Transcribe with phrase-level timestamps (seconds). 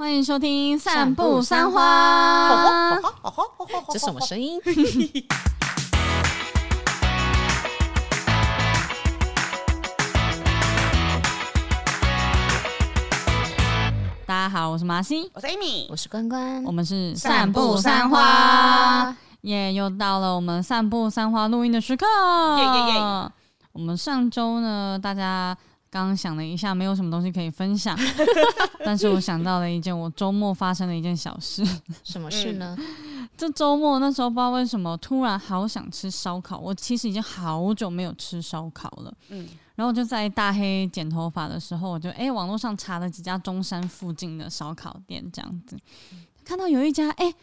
[0.00, 2.96] 欢迎收听《散步三花》。
[3.92, 4.58] 这什么声音？
[14.24, 19.14] 大家好，我是麻西，我是 Amy，我是关关，我们是散步三花。
[19.42, 22.06] 耶，又到了我们散步三花录音的时刻。
[22.56, 23.00] 耶耶耶！
[23.72, 25.54] 我们上周呢，大家。
[25.90, 27.98] 刚刚想了一下，没有什么东西可以分享，
[28.84, 31.66] 但是我想到了一件我周末发生的一件小事。
[32.04, 32.78] 什么事呢？
[33.36, 39.12] 这周末那时候不知道为什么突然好想吃烧烤，我其实已经好久没有吃烧烤了。
[39.30, 45.76] 嗯，然后我就在大黑剪头发的时候，我就哎网络上查了几家中山附近的烧烤店，这样子
[46.44, 47.34] 看到有一家哎。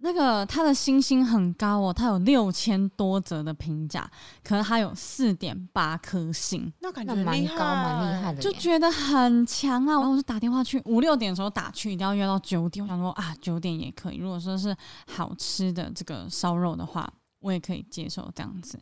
[0.00, 4.08] 那个他的星星很高哦，他有六千多则的评价，
[4.44, 9.94] 可是他有四点八颗星，那感觉蛮高蛮厉害的，就觉得很强啊。
[9.94, 12.84] 然后我就打电话去，五六点的时候打去，一定要约到九点。
[12.84, 14.18] 我想说啊，九点也可以。
[14.18, 14.74] 如果说是
[15.12, 18.78] 好吃的这个烧肉的话，我也可以接受这样子。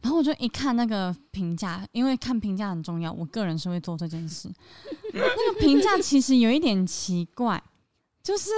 [0.00, 4.48] 然后我就一看那个评价，因为看评价很重要，我个人是会做这件事。
[5.12, 7.60] 那个评价其实有一点奇怪，
[8.22, 8.50] 就是。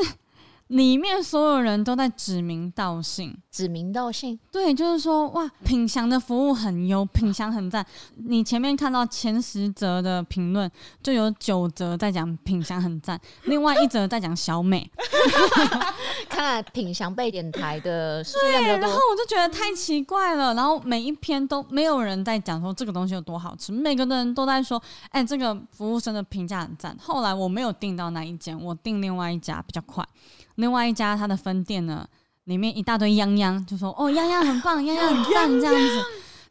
[0.72, 7.84] 里面所有人都在指名道姓，指名道姓，对，就是说哇，品祥的服务很优，品祥很赞。
[8.16, 10.70] 你前面看到前十则的评论，
[11.02, 14.90] 就有九则在讲品祥很赞， 另外一则在讲小美。
[16.30, 18.24] 看来品祥被点台的。
[18.24, 20.54] 对，然后我就觉得太奇怪了。
[20.54, 26.96] 然后每一篇都没有人在讲说这个东西有多好吃，每个人都在说，哎、欸，这个服务生的评价很赞。
[26.98, 30.02] 后来我没有订到那一间，我订另外一家比较快。
[30.62, 32.06] 另外一家他的分店呢，
[32.44, 36.04] 里面一大堆泱泱，就说哦，泱泱很棒，泱泱很赞这样子。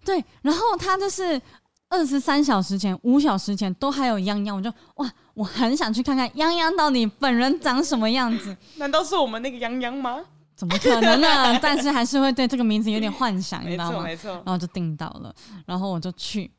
[0.04, 1.42] 对，然后他就是
[1.88, 8.56] 二十三小时前、五小时前都还有泱泱，我就哇，我很想去看看泱泱到底本人长什么样子。
[8.76, 10.20] 难道是我们那个泱泱吗？
[10.56, 11.58] 怎么可能呢？
[11.64, 14.04] 但是还是会对这个名字有点幻想，你知道吗？
[14.04, 14.44] 没错，没错。
[14.46, 15.34] 然后就订到了，
[15.66, 16.52] 然后我就去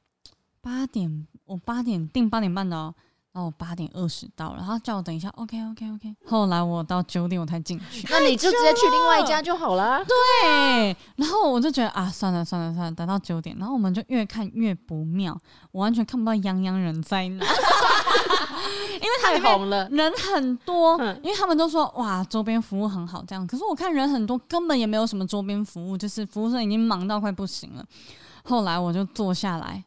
[0.62, 2.94] 八点，我八点订八点半的哦。
[3.32, 6.14] 然后我八点二十到了，然后叫我等一下，OK OK OK。
[6.26, 10.04] 后来我到九点我才进去，那你就直接去另外一家就好了。
[10.04, 15.34] 对，然后我就觉得啊，算了算了算了，等到九点，然后我们就越看越不妙，
[15.70, 17.46] 我完全看不到泱泱人在哪，
[19.00, 27.82] 因为太红了，人很多，因为他们都说哇，周边服务很好这样，可是我看人很多，根本也没有什么周边服务，就是服务生已经忙到快不行了。
[28.44, 29.82] 后来我就坐下来。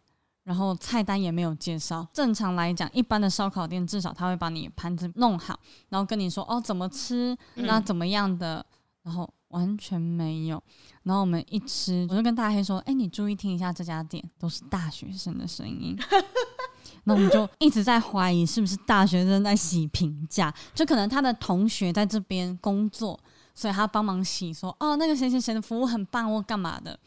[0.45, 2.07] 然后菜单也没有介绍。
[2.13, 8.66] 正常来讲，一般的烧烤店至少他会把你盘子弄好，然后跟你说哦怎么吃，那怎么样的，嗯、
[9.03, 10.63] 然后完全没有。
[11.03, 15.95] 然后我们一吃，我就跟大黑说：“哎，你注意听一下这家店，都是大学生的声音。
[17.06, 23.19] ”那我们就一直在怀疑是不是大学生在洗评价，就可能他的同学在这边工作，
[23.53, 27.00] 所以他帮忙洗说，说哦那个谁谁谁的服务很棒或干嘛的，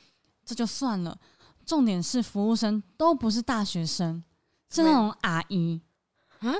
[0.44, 1.16] 这就算了。
[1.68, 4.24] 重点是服务生都不是大学生，
[4.74, 5.78] 是那种阿姨
[6.38, 6.50] 啊？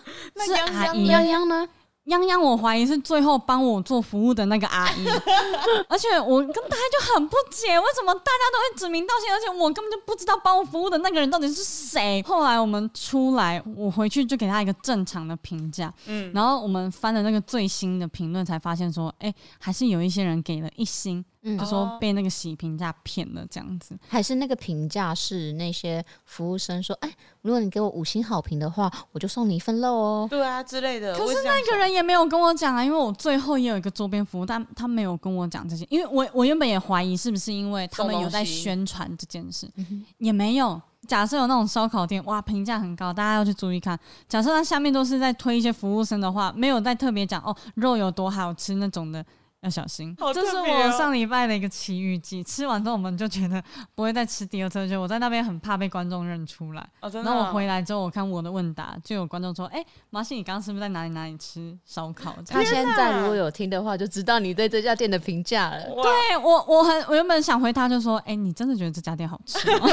[0.44, 1.66] 是阿姨泱泱呢？
[2.04, 5.06] 泱泱，我怀疑是最后帮我做服务的那个阿姨。
[5.88, 12.22] 而且我跟大家就很不解，为什么大家都会指名道姓，而且我根本就不知道帮我服务的那个人到底是谁。
[12.26, 15.92] 后来我们出来，我回去就给他一个正常的评价。
[16.06, 21.24] 嗯，然后我们翻了那个最新的评论，才发现说，哎、欸，还是有一些人给了一星。
[21.42, 27.10] 嗯，就说被那个洗评价骗了这样子，还是那个评价是那些服务生说，哎，
[27.42, 30.26] 如果你给我五星好评的话，我就送你一份肉哦。
[30.28, 31.16] 对啊，之类的。
[31.16, 39.70] 可是那个人也没有跟我讲啊，因为我最后也有一个周边服务，但他没有跟我讲这些，因为我我原本也怀疑是不是因为他们有在宣传这件事，
[40.18, 40.80] 也没有。
[41.06, 43.98] 假设有那种烧烤店，哇，评价很高，大家要去注意看。
[44.28, 49.24] 假设他下面都是在推一些服务生的话，没有在特别讲哦，肉有多好吃那种的。
[49.62, 52.44] 要小心，这、哦、是我上礼拜的一个奇遇记。
[52.44, 53.60] 吃完之后，我们就觉得
[53.94, 54.88] 不会再吃第二次。
[54.88, 56.88] 就我在那边很怕被观众认出来。
[57.00, 65.82] 哦真的哦、然后我回来之后，我看我的问答，就有观众说：“哎、欸，麻希，你刚刚是不是在哪里哪里吃烧烤？”他现在如果有听的话，就知道你对这家店的评价了。
[66.02, 69.88] 对我，我很我原本想回他，就说：“哎、欸，你真的觉得这家店好吃吗？”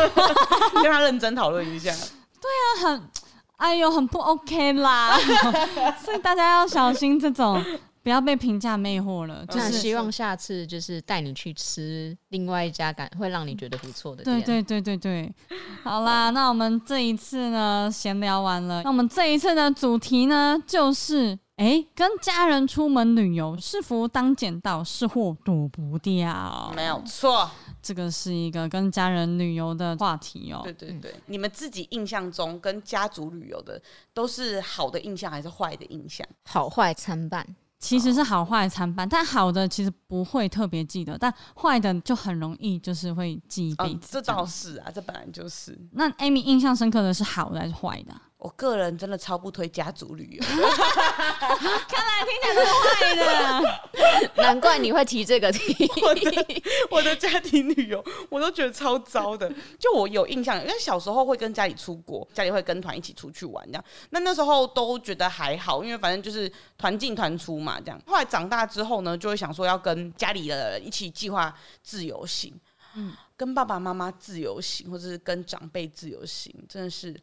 [0.84, 1.92] 跟他认真讨论一下。
[2.40, 3.10] 对啊，很
[3.56, 5.18] 哎呦，很不 OK 啦。
[6.06, 7.64] 所以大家要小心这种。
[8.06, 14.40] 不要被评价魅惑了，就是希望下次就是带你去吃另外一家感会让你觉得不错的店。
[14.44, 15.36] 对对对对对，
[15.84, 26.72] 好啦，那我们这一次呢闲聊完了，那我们这一次的主题呢就是哎，跟家人出门旅游，是福当捡到，是祸躲不掉。
[26.76, 27.50] 没有错，
[27.82, 30.62] 这个是一个跟家人旅游的话题哦。
[30.64, 33.82] 对对对，嗯、你们自己印象中跟家族旅游的
[34.14, 36.24] 都是好的印象还是坏的印象？
[36.44, 37.44] 好坏参半。
[37.80, 44.08] 其实是好坏参半，但好的其实不会特别记得，但坏的就很容易就是会记一辈子。
[44.12, 45.78] 这倒是啊，这本来就是。
[45.92, 48.16] 那 Amy 印象深刻的是好的还是坏的？
[48.46, 55.76] 我个人真的超不推家族旅游， 看来听起来是坏的，难怪你会提这个题。
[56.06, 56.46] 我的
[56.92, 59.52] 我的家庭旅游我都觉得超糟的。
[59.80, 63.84] 就我有印象，因为小时候会跟家里出国，家里会跟团一起出去玩这样。
[64.12, 68.00] 那那时候都觉得还好，因为反正就是团进团出嘛这样。
[68.06, 71.52] 后来长大之后呢，就会想说要跟家里的人一起计划
[71.82, 72.54] 自由行，
[72.94, 77.20] 嗯，跟爸爸妈妈自由行，或者是跟长辈自由行，真的是。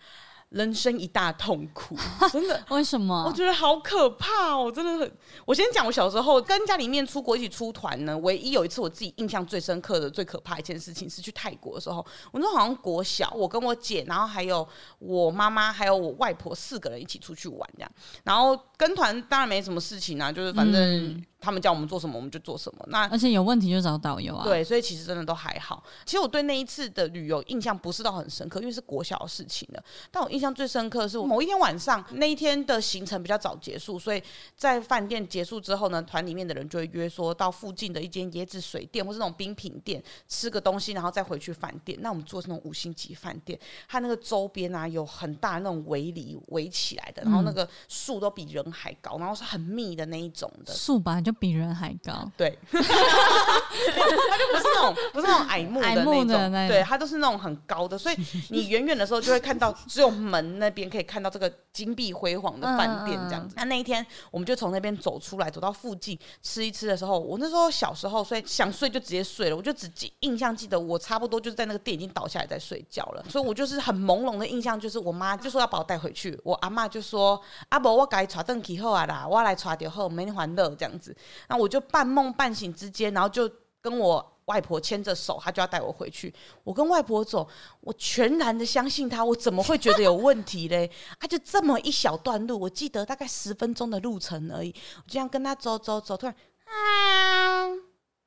[0.52, 1.96] 人生一大痛苦，
[2.30, 2.62] 真的？
[2.68, 3.24] 为什么？
[3.26, 4.70] 我觉得好可怕哦！
[4.70, 5.12] 真的很。
[5.46, 12.04] 我先讲，我小时候跟家里面出国一起出团呢，唯一有一次我自己印象最深刻的、最可怕一件事情是去泰国的时候。
[12.30, 14.66] 我那时候好像国小，我跟我姐，然后还有
[14.98, 17.90] 我妈妈，还有我外婆四个人一起出去玩这样。
[18.24, 21.06] 然后跟团当然没什么事情啊，就是反正。
[21.06, 22.84] 嗯他们叫我们做什么，我们就做什么。
[22.86, 24.44] 那而且有问题就找导游啊。
[24.44, 25.82] 对，所以其实真的都还好。
[26.04, 29.82] 其实我对那一次的旅游印象不是到很深刻，因为是国小的事情了。
[30.08, 34.22] 但我印象最深刻的是某一天晚上，那一天的行程比较早结束，所以
[34.56, 41.96] 在饭店结束之后呢，团里面的人就会约说到附近的一间椰子水店或是那种冰品店吃个东西，然后再回去饭店。
[42.02, 43.58] 那我们住的是那种五星级饭店，
[43.88, 50.74] 它那个周边啊有很大的那种围篱围起来的，然后那个树都比人还高，然后是很密的那一种的。
[50.74, 52.28] 树吧，就比人还高。
[52.36, 58.16] 对， 它就不是那种不是那种矮木的那种，对，它都是那种很高的，所以
[58.50, 63.54] 你远远的时候就会看到，只有门那边可以看到这个金碧辉煌的饭店这样子。
[63.58, 81.14] 那、嗯、那一天，我们就从那边走出来，走到附近吃一吃的时候，我那时候小时候，所以想睡就直接睡了，我就只记印象记得我差不多就是在那个店已经倒下来在睡觉了，所以我就是很朦胧的印象，就是我妈就说要把我带回去，我阿妈就说阿伯我该带登去后啊啦，我来带掉后没还乐这样子，
[81.48, 83.50] 那我就半梦半醒之间，然后就
[83.80, 86.32] 跟我外婆牵着手，她就要带我回去。
[86.64, 87.48] 我跟外婆走，
[87.80, 90.90] 我全然的相信她，我怎么会觉得有问题嘞？
[91.20, 94.74] 啊，就这么一小段路，我记得大概十分钟的路程而已。
[94.96, 96.34] 我这样跟她走走走，突然
[96.64, 97.68] 啊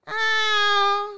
[0.06, 0.14] 啊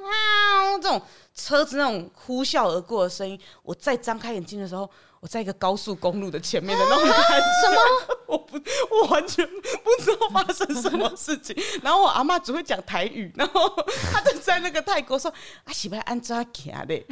[0.05, 0.79] 啊！
[0.81, 1.01] 这种
[1.33, 4.89] 车子那种呼啸而过的声音，我再张开眼睛的时候。
[5.19, 8.17] 我在一个高速公路的前面的那种感觉，什么？
[8.27, 8.59] 我不，
[8.91, 11.55] 我完全不知道发生什么事情。
[11.81, 13.67] 然后我阿妈只会讲台语，然后
[14.11, 15.31] 她就在那个泰国说
[15.65, 17.05] ：“啊，是要安怎行的？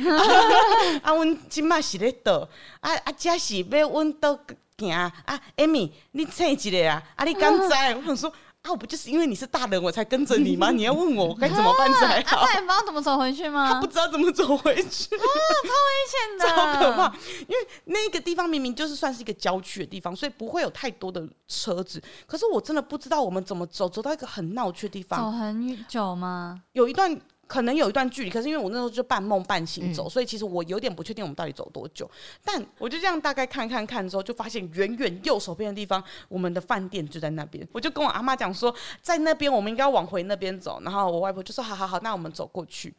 [1.01, 2.47] 啊，阮今麦是咧倒，
[2.81, 4.37] 啊啊，这是要阮倒
[4.77, 5.11] 行啊
[5.57, 7.01] ？Amy，你猜一个啊？
[7.15, 7.63] 啊，你敢知？
[7.63, 8.31] 我想说。”
[8.65, 8.71] 啊！
[8.71, 10.71] 我不就是因为你是大人，我才跟着你吗？
[10.71, 12.39] 你要问我，我该怎么办才好？
[12.41, 13.69] 啊、他也不知道怎么走回去吗？
[13.71, 17.15] 他不知道怎么走回去，啊，超危险的， 超可怕。
[17.47, 22.01] 因为那个地方明明就是算是一个郊区的地方，所以不会有太多的车子。
[22.25, 25.31] 可是我真的不知道我们怎么走，走到一个很闹区的地方。
[25.31, 26.59] 走很久吗？
[26.73, 27.15] 有一段。
[27.47, 32.09] 可能有一段距离，可是因为我那时候就半梦半醒走，嗯、所以其实我有点不确定我们到底走多久。
[32.43, 37.67] 但我就这样大概看看看之后，就发现远远右手边的地方，我们的饭店就在那边。
[37.71, 40.81] 我就跟我阿妈讲说，在那边我们应该要往回那边走。
[40.81, 42.93] 然后我外婆就说：“好好好，那我们走过去。”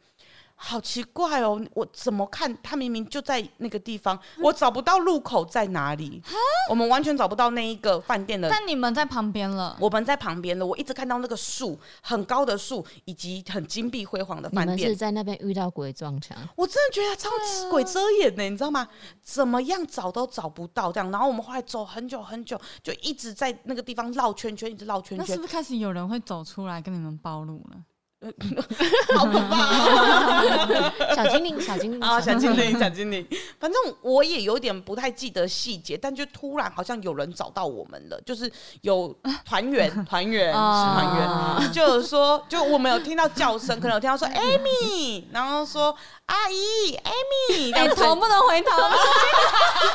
[0.59, 1.63] 好奇怪哦！
[1.75, 6.21] 我怎么看他明明就在那个地方，我找不到路口在哪里。
[6.69, 8.49] 我们完全找不到那一个饭店的。
[8.49, 10.65] 但你们在旁边了，我们在旁边了。
[10.65, 14.77] 我一直看到那个树，很高的树，以及很金碧辉煌的饭店。
[14.77, 16.35] 你们是在那边遇到鬼撞墙？
[16.55, 17.29] 我真的觉得超
[17.69, 18.87] 鬼遮眼呢，你知道吗？
[19.21, 21.11] 怎么样找都找不到这样。
[21.11, 25.17] 然后我们后来走很久很久，就一直在那个地方绕圈圈，一直绕圈圈。
[25.19, 27.77] 那是不是开始有人会走出来跟你们暴露了？
[29.15, 31.13] 好可怕！
[31.15, 33.25] 小精灵，小精灵啊，小精灵，小精灵。
[33.59, 45.95] 反正我也有点不太记得细节，但就突然好像有人找到我们了，就是有团员， 团员是团员，就是说，就我们有听到叫声，可能有听到说 Amy，然后说
[46.25, 48.71] 阿姨 Amy，哎，头不能回头，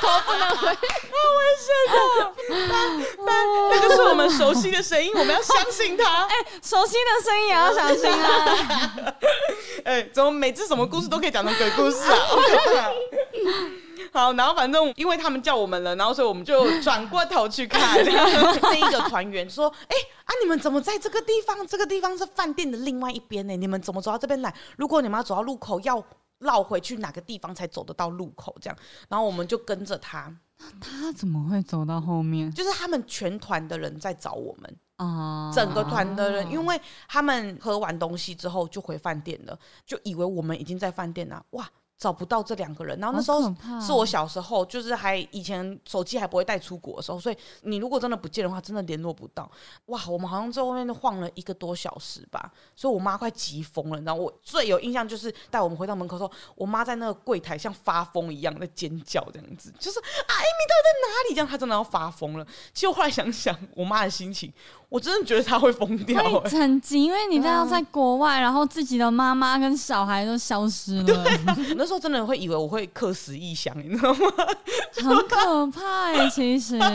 [0.00, 2.32] 头不能回，好危险的。
[2.70, 2.72] 但
[3.26, 3.28] 但
[3.70, 6.26] 那个是我们熟悉的声音，我们要相信他。
[6.26, 8.12] 哎，熟悉的声音也要相信。
[9.85, 12.90] 哎、欸，怎么每次什么故事都可以讲成鬼故事啊？
[14.12, 21.66] 好然后反正因为他们叫我们了，然后所以我们就转过头去看 那一个团员说：“哎、欸、啊，你们怎么在这个地方？
[21.66, 23.57] 这个地方是饭店的另外一边呢？
[23.57, 24.54] 你们怎么走到这边来？
[24.76, 26.04] 如果你们要走到路口，要
[26.40, 28.54] 绕回去哪个地方才走得到路口？
[28.61, 28.76] 这样，
[29.09, 30.31] 然后我们就跟着他。”
[30.78, 32.52] 他怎么会走到后面？
[32.52, 34.81] 就是他们全团的人在找我们啊，
[35.52, 41.68] 整个团的人，因为他们喝完东西之后就回饭店了，就以为我们已经在饭店了，哇！
[42.02, 43.40] 找不到这两个人，然后那时候
[43.80, 49.49] 是我小时候，就是还以前手机还不会带出国的时候，所以你如果真的不见的话，真的联络不到。
[49.87, 53.99] 哇，我们好像在外面都晃了一个多小时吧，所以我妈快急疯了。
[53.99, 61.35] 你知道，我最有印象就是带我们回到门口的时候，我妈在那个柜台像发疯一样在尖叫，这样子，就是啊，艾米到底在哪里？
[61.37, 62.44] 这样她真的要发疯了。
[62.75, 64.52] 其实我后来想想，我妈的心情。
[64.88, 71.04] 我真的觉得他会疯掉，欸，很急，因为你知道在国外，然后自己的妈妈跟小孩都消失了。
[71.04, 74.20] 对，那时候真的会以为我会客死异乡，你知道吗？
[75.02, 76.78] 很可怕哎，欸，其实。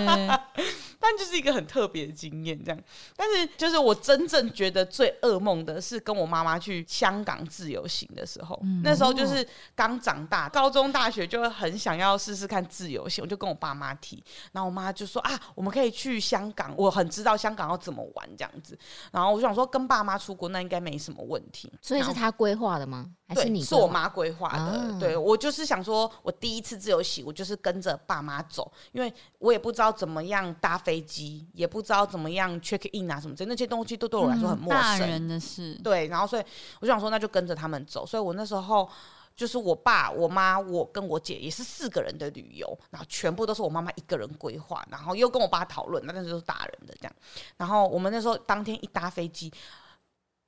[1.00, 2.84] 但就是一个很特别的经验，这样。
[3.16, 18.78] 但是就是我真正觉得最噩梦的是跟我妈妈去香港自由行的时候，嗯、那时候就是刚长大，高中大学就会很想要试试看自由行，我就跟我爸妈提，然后我妈就说啊，我们可以去香港，我很知道香港要怎么玩这样子。
[19.12, 23.06] 然后我就想说跟爸妈出国那应该没什么问题，所以是他规划的吗？
[23.28, 23.62] 还是你？
[23.62, 24.58] 是我妈规划的。
[24.58, 34.82] 啊、对，我就是想说，我第一次自由行，我就是跟着爸妈走，因为我也不知道怎么样搭飞机，也不知道怎么样 check in 啊什么的，那些东西都对我来说很陌生。
[34.82, 35.74] 大人的事。
[35.84, 36.44] 对，然后所以
[36.80, 38.06] 我就想说，那就跟着他们走。
[38.06, 38.90] 所以我那时候
[39.36, 47.14] 就是我爸、我妈、我跟我姐也是四个人的旅游，然后全部都是我妈妈一个人规划，然后又跟我爸讨论，那但是都是大人的这样。
[47.58, 49.52] 然后我们那时候当天一搭飞机。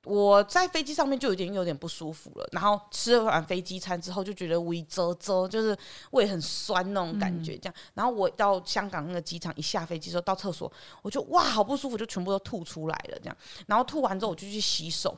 [0.04, 5.76] 我在飞机上面就有点有点不舒服了，然后吃完飞机餐之后就觉得胃啧啧，就是
[6.12, 7.74] 胃很酸那种感觉，这样。
[7.92, 13.36] 然后我到香港那个机场一下飞机之后到厕所，我就哇好不舒服，就全部都吐出来了这样。
[13.66, 15.16] 然后吐完之后我就去洗手。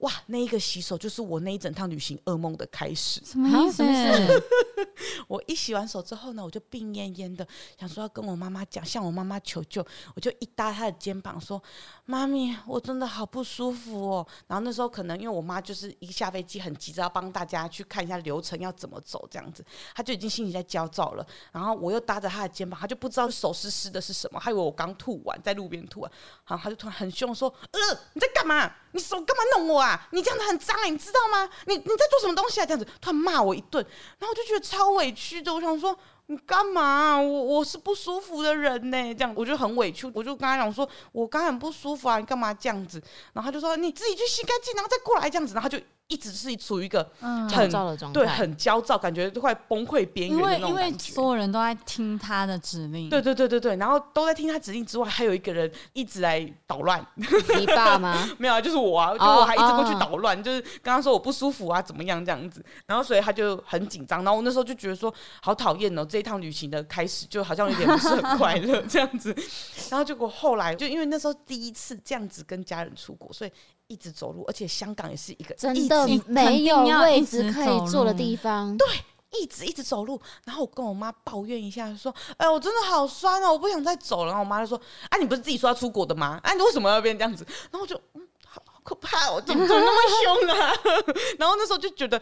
[0.00, 3.20] 哇，那一个洗手就是我那一整趟旅行噩梦的开始。
[3.24, 3.82] 什么意思？
[5.26, 7.46] 我一洗完手之后呢，我就病恹恹的，
[7.78, 9.84] 想说要跟我妈妈讲，向我妈妈求救。
[10.14, 11.60] 我就一搭她的肩膀说
[12.04, 21.26] ：“妈咪，我真的好不舒服哦。”然后那时候可能因为我妈就是一下飞机很急着要帮大家去看一下流程要怎么走这样子，她就已经心里在焦躁了。
[21.52, 26.12] 然后我又搭着她的肩膀，她就不知道手湿湿的是什么，她以为我刚吐完在路边吐完，
[26.46, 27.80] 然后她就突然很凶说：“呃，
[28.12, 28.70] 你在干嘛？
[28.96, 31.48] 你手干嘛弄我啊？”你这样子很脏哎，你知道吗？
[31.66, 32.64] 你你在做什么东西啊？
[32.66, 33.84] 这样子他骂我一顿，
[34.18, 35.52] 然后我就觉得超委屈的。
[35.52, 37.20] 我想说，你干嘛？
[37.20, 40.10] 我我是不舒服的人呢，这样我就很委屈。
[40.14, 43.00] 我就跟他讲说，我刚很不舒服啊，你干嘛这样子？
[43.34, 45.52] 然后他就说，你自己去洗干净，然后再过来这样子。
[45.52, 45.84] 然后他就。
[46.08, 50.68] 一直是处于一个很焦躁的状态，对，很焦躁，感觉都快崩溃边缘的那种感觉。
[50.68, 57.04] 因为因为所有人都在听他的指令，对对对对对，然后都在听他指令之外，还有一个人一直来捣乱。
[57.16, 58.28] 你爸吗？
[58.38, 69.34] 没有啊，就是我啊，就我还一直过去捣乱，就是刚刚说我不舒服啊，怎么样这样子，然后所以他就很紧张，然后我那时候就觉得说好讨厌哦，这一趟旅行的开始就好像有点不是很快乐这样子，
[69.90, 73.50] 然后结果后来就因为那时候第一次这样子跟家人出国，所以。
[73.88, 78.76] 一直走路，而且香港也是一个真的没有位置可以坐的地方。
[78.76, 78.86] 对，
[79.38, 80.20] 一直一直走路。
[80.44, 86.40] 然后我跟我妈抱怨一下，说：“哎，我真的好酸哦，我不想再走了。”然后我妈就说：“啊，你不是自己说要出国的吗？
[86.42, 90.72] 啊，你为什么要变这样子？”然后我就嗯，好好可怕我，怎么怎么那么凶啊？
[91.38, 92.20] 然后那时候就觉得。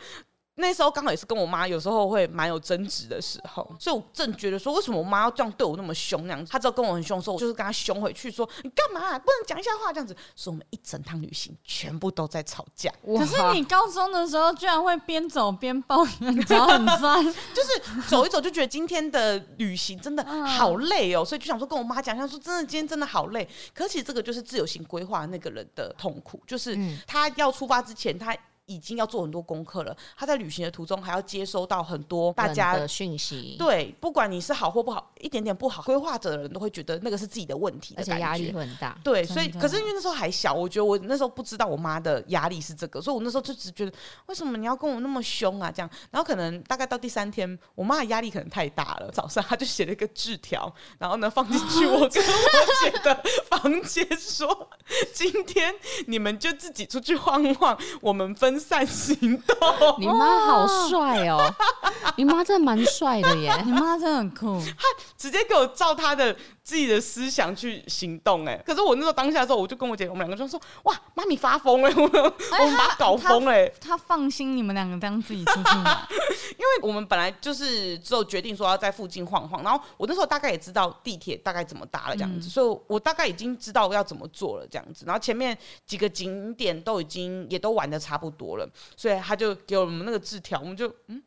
[0.56, 6.52] 那时候刚好也是跟我妈有时候会蛮有争执的时候，所以我正觉得说，为什么我妈要这样对我那么凶那样子？
[6.52, 10.14] 她只要跟我很凶的时候，我就是跟她凶回去说，你干嘛不能讲一下话这样子？
[10.36, 12.92] 所以我们一整趟旅行全部都在吵架。
[13.04, 23.48] 可是你高中的时候居然会边走边抱怨，脚很酸， 就是走一走就觉得今天的旅行真的好累哦，所以就想说跟我妈讲一下，说真的今天真的好累。
[23.74, 28.36] 可是其实这个就是自由行规划那个人的痛苦，就是他要出发之前他。
[28.66, 29.96] 已经要做很多功课了。
[30.16, 33.56] 他在旅行的途中还要接收到很多大家的讯息。
[33.58, 38.98] 对，不管你是好或不好，一点点不好，规划者的人都会觉得那个是自己的问题的，而且压力会很大。
[39.04, 43.92] 对，所以可是因为那时候还小，我觉得我那时候不知道我妈的压力是这个，所以我那时候就只觉得
[44.26, 45.70] 为什么你要跟我那么凶啊？
[45.70, 52.38] 这样，然后可能大概到第三天，我妈的压力可能太大了，早上她就写了一个字条，然后呢放进去 我跟我
[52.82, 54.70] 姐的房间，说
[55.12, 55.74] 今天
[56.06, 58.53] 你们就自己出去晃晃，我们分。
[58.54, 59.56] 分散行动，
[59.98, 61.52] 你妈好帅哦！
[62.16, 64.60] 你妈真的蛮帅的耶，你妈真的很酷。
[64.78, 64.84] 她
[65.18, 66.34] 直接给我照她的
[66.64, 76.08] 自己的思想去行动，哎，可是我那时候当下的时候，我就跟我姐，我们两个就说：“哇，妈咪发疯了，我 们我们把她搞疯了。”她放心你们两个这样自己出去玩，
[76.58, 85.56] 因为我们本来就是只有决定说要在附近晃晃，然后我那时候大概也知道地铁大概怎么搭了这样子，嗯、所以我大概已经知道要怎么做了这样子，然后前面
[85.86, 88.34] 几个景点都已经也都玩的差不。
[88.34, 91.22] 多了，所以他就给我们那个字条，我们就嗯，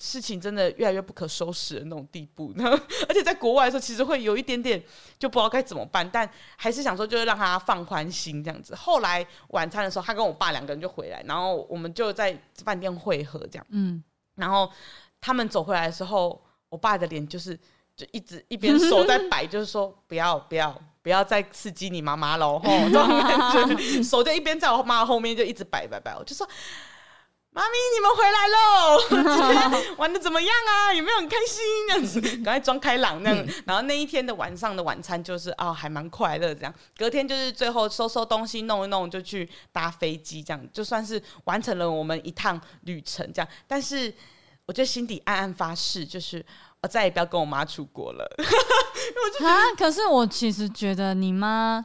[0.00, 2.52] 事情真的越来越不可收拾的那种地步。
[2.56, 2.76] 然后，
[3.06, 4.82] 而且在国外的时候，其实会有一点点
[5.18, 8.74] 就不知道该怎么办，但还是想说就是让他放宽心这样子。
[8.74, 13.66] 后来晚餐的时候，他跟我爸两个人就回来，然后我们就在饭店会合这样。
[13.68, 14.02] 嗯，
[14.36, 14.72] 然后
[15.20, 17.54] 他们走回来的时候，我爸的脸就是
[17.94, 26.48] 就一直一边手在摆，就是说不要不要不要再刺激你妈妈喽，吼，这种感觉， 手就一边在我妈后面就一直摆摆摆，我就说。
[27.52, 28.56] 妈咪，你们回来喽！
[29.36, 30.94] 今天玩的怎么样啊？
[30.94, 31.60] 有没有很开心？
[31.88, 33.44] 这样子，赶快装开朗那样。
[33.44, 36.72] 嗯、然后那一天的晚上的晚餐就是啊、哦，还蛮快乐这样。
[36.96, 43.48] 隔天就是最后收收东西，弄一弄就去搭飞机，这样就算是完成了我们一趟旅程这样。
[43.66, 44.14] 但是
[44.66, 46.44] 我就心底暗暗发誓，就是
[46.82, 48.24] 我再也不要跟我妈出国了。
[49.44, 49.74] 啊！
[49.76, 51.84] 可是我其实觉得你妈。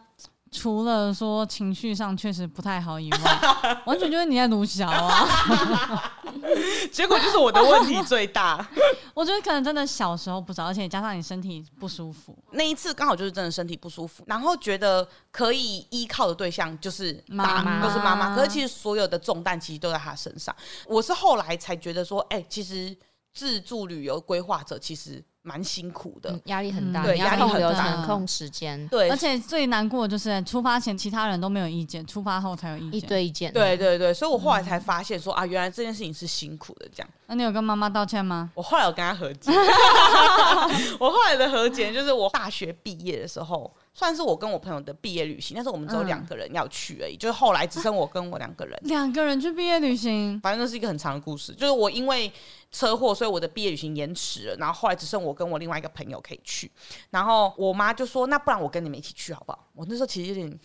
[0.57, 3.19] 除了说情绪上确实不太好以外，
[3.85, 6.13] 完全就是你在鲁小啊，
[6.91, 8.65] 结果就是我的问题最大。
[9.13, 18.33] 我觉得可能真的小时候不早，而且加上你身体不舒服，那一次刚好就是真的身体不舒服，然后觉得可以依靠的对象就是妈妈，都是妈妈。
[18.33, 20.55] 可是其实所有的重担其实都在她身上。
[20.85, 22.95] 我是后来才觉得说，哎、欸，其实
[23.33, 25.23] 自助旅游规划者其实。
[25.47, 37.09] 蛮辛苦的，压力很大，对，压力很大，掌控时间，对，而且最难过的就是出发前其他人都没有意见，出发后才有意见，一堆意见，对对对，所以我后来才发现说啊，原来这件事情是辛苦的，这样。
[37.27, 38.49] 那你有跟妈妈道歉吗？
[38.55, 39.51] 我后来有跟她和解，
[40.99, 43.71] 我后来的和解就是我大学毕业的时候。
[43.97, 48.77] 算是我跟我朋友的毕业旅行，但是我们只有两个人要去而已，嗯、就是后来只剩我跟我两个人。
[48.83, 51.53] 两个人去毕业旅行，反正那是一个很长的故事。
[51.53, 52.29] 就是我因为
[52.69, 56.69] 车祸，所以我的毕业旅行延迟了，然后后来只剩我跟我另外一个朋友可以去。
[57.09, 60.59] 然后我妈就说：“那不然我跟你们一起去好不好？”我那时候其实有点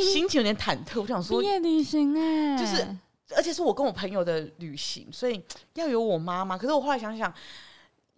[0.00, 2.86] 心情有点忐忑，我想说毕业旅行哎，就是
[3.34, 5.42] 而且是我跟我朋友的旅行，所以
[5.74, 6.56] 要有我妈妈。
[6.56, 7.34] 可是我后来想想。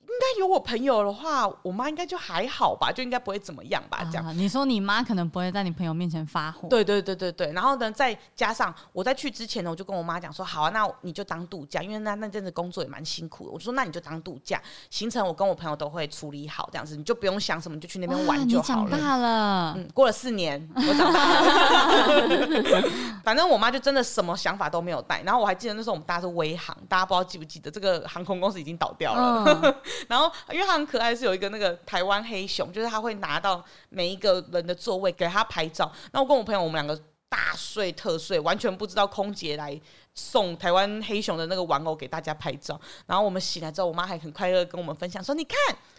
[0.09, 4.01] 应该有我朋友的话，我妈应该就还好吧，就应该不会怎么样吧。
[4.11, 6.67] 这样，啊、你说你妈可能不会在你朋友面前发火。
[6.69, 7.53] 对对对对对。
[7.53, 13.53] 然后呢，再加上我在去之前呢，我就跟我妈讲说，好啊，那你就当度假，因为那那阵子工作也蛮辛苦的。
[13.53, 14.61] 我就说，那你就当度假，
[14.91, 18.91] 行程我跟我朋友都会处理好，这样子你就不用想什么，你就去那边玩就好了。
[18.91, 22.85] 长大了，嗯，过了四年， 我长大了。
[23.23, 25.21] 反正我妈就真的什么想法都没有带。
[25.23, 29.45] 然后我还记得那时候我们搭是微航，大家不知道记不记得这个航空公司已经倒掉了。
[29.63, 29.75] 嗯、
[30.07, 30.79] 然后因为他。
[30.79, 35.91] 很可爱，是有一个那个台湾黑熊，就是他会拿到每一个人的座位给他拍照。
[36.13, 36.97] 那我跟我朋友，我们两个
[37.29, 39.77] 大睡特睡，完全不知道空姐来
[40.15, 42.81] 送台湾黑熊的那个玩偶给大家拍照。
[43.07, 45.59] 然后我们醒来之后，我妈还很快乐跟我们分享说：“你看。”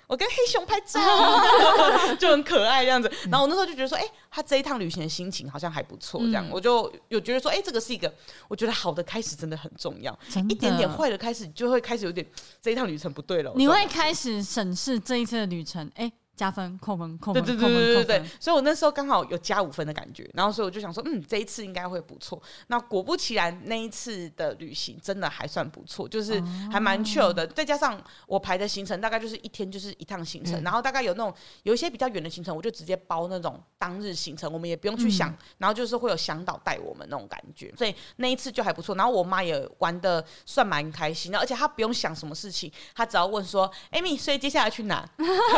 [0.09, 0.99] 我跟黑熊拍照，
[2.17, 3.09] 就很可爱这样子。
[3.29, 8.11] 然后我那时候就觉得说，哎、欸，他这一趟旅行的心情好像还不错，这样、嗯、我就有觉得说，哎、欸，这个是一个
[8.47, 10.17] 我觉得好的开始，真的很重要。
[10.49, 12.25] 一点点坏的开始，就会开始有点
[12.59, 13.53] 这一趟旅程不对了。
[13.55, 16.13] 你会开始审视这一次的旅程，哎、欸。
[16.39, 22.41] 加分，扣分，扣分，对对对对对对，所以我那时候刚好有加五分的感觉，然后所以我就想说，嗯，这一次应该会不错。
[22.67, 27.45] 那果不其然，那一次的旅行真的还算不错，就是还蛮 chill 的。
[27.47, 38.95] 再加上我排的行程大概就是一天就是一趟行程，然后大概有那种有一些比较远的行程，我就直接包那种当日行程，我们也不用去想，然后就是会有向导带我们那种感觉，所以那一次就还不错。
[38.95, 45.05] 然后我妈也玩的算蛮开心的，而且她不用想什么事情，她只要问说：“Amy，所以接下来去哪？”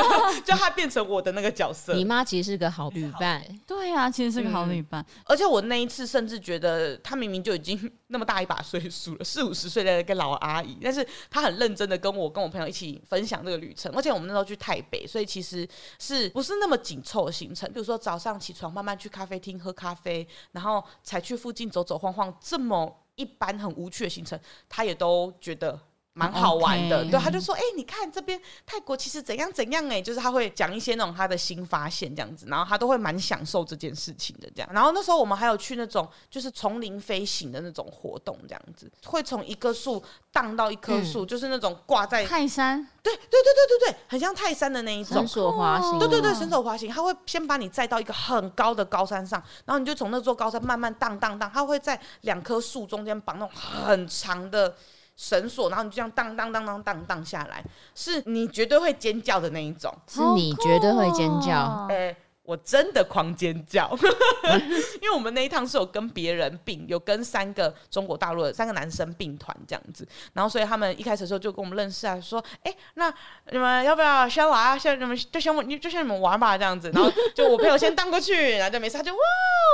[0.43, 0.70] 就她。
[0.71, 5.05] 变成我的那个角色，你妈其实是个好女伴，对呀、啊，其实是个好女伴。
[5.07, 13.91] 嗯、而且我那一次甚至觉得，她明明就已经那么大一把岁数了，四五十岁的一个老阿姨，但是她很认真的跟我跟我朋友一起分享这个旅程。
[13.95, 15.67] 而且我们那时候去台北，所以其实
[15.99, 17.71] 是不是那么紧凑的行程？
[17.71, 25.79] 比如说早上起床慢慢去咖啡厅喝咖啡，然后才去附近走走晃晃，这么一般很无趣的行程，她也都觉得。
[26.13, 34.69] 蛮好玩的.对，他就说，哎、欸，你看这边泰国其实怎样怎样，哎，就是他会讲一些那种他的新发现这样子，然后他都会蛮享受这件事情的这样。
[34.73, 54.75] 然后那时候我们还有去那种就是丛林飞行的那种活动，这样子会从一棵树荡到一棵树，嗯、就是那种挂在泰山，对对对对对对，很像泰山的那一种绳索滑行，对对对，绳索滑行，他会先把你载到一个很高的高山上，然后你就从那座高山慢慢荡荡荡，他会在两棵树中间绑那种很长的。
[55.21, 61.85] 绳索，然后你就这样荡荡荡荡荡荡下来，是你绝对会尖叫的那一种，是你绝对会尖叫。
[61.89, 62.17] 哎、欸，
[62.51, 63.89] 我真的狂尖叫，
[64.99, 73.13] 因为我们那一趟是有跟别人并，有跟三个中国大陆的三个男生并团这样子，然后所以他们一开始的时候就跟我们认识啊，说，哎、欸，那
[73.51, 74.77] 你们要不要先来啊？
[74.77, 79.19] 先你们就先我，就先你们玩吧这样子，然后就我朋友先荡过去，然后就没事，他就哇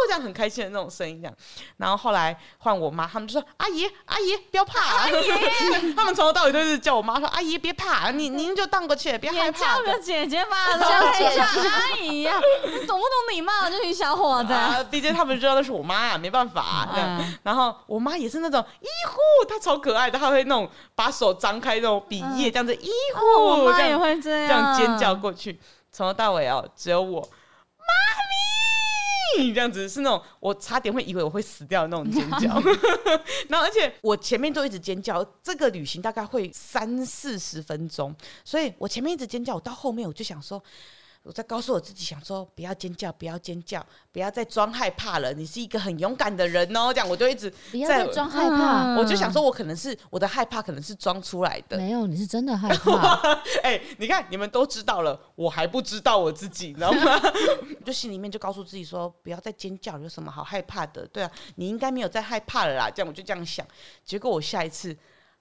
[0.08, 1.34] 这样很开心的那种声音这样，
[1.78, 5.14] 然后后来换我妈，他们就说，阿姨阿姨不要怕，阿姨，
[5.96, 12.40] 他们从头到尾都是叫我妈说，阿姨别怕，你您就荡过去，别害怕，叫 个姐姐吧， 叫姐姐阿姨呀。
[12.86, 13.52] 懂不懂礼貌？
[13.70, 17.38] 这群小伙子，啊，DJ 他们知道那是我妈，啊，没办法，啊嗯。
[17.44, 25.60] 然后我妈也是那种，医护，她超可爱的，她会那种把手张开那种笔叶，这样子，医护，哦，我妈也会这样，这样尖叫过去，
[25.92, 27.28] 从头到尾哦，只有我，妈
[29.38, 32.60] 咪，这样子是那种，我差点会以为我会死掉的那种尖叫。
[33.50, 40.62] 然后而且我前面都一直尖叫，这个旅行大概会三四十分钟，所以我前面一直尖叫，我到后面我就想说。
[41.24, 45.34] 我在告诉我自己，想说不要尖叫，不要尖叫，不要再装害怕了。
[45.34, 48.96] 你是一个很勇敢的人哦，这样我就一直不要再装害怕。
[48.96, 51.78] 我就想说，我可能是我的害怕，可能是装出来的。
[51.78, 53.16] 没有，你是真的害怕。
[53.62, 57.22] 哎、欸，你看，你们都知道了，我还不知道我自己，你知道吗？
[57.84, 61.06] 就心里面就告诉自己说，不要再尖叫，有什么好害怕的？
[61.08, 62.90] 对啊，你应该没有再害怕了啦。
[62.90, 63.66] 这样我就这样想，
[64.06, 64.96] 结果我下一次。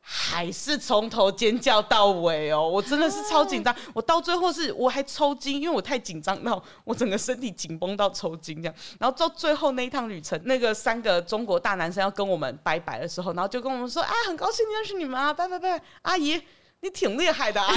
[0.08, 8.74] 还是从头尖叫到尾哦，我真的是超紧张，我到最后是我还抽筋，因为我太紧张到我整个身体紧绷到抽筋这样。
[9.00, 16.40] 然后到最后那一趟旅程，那个三个中国大男生要跟我们拜拜的时候，然后就跟我们说啊，很高兴认识你们啊，拜拜拜，阿姨。
[16.82, 17.76] 你挺厉害的， 阿姨，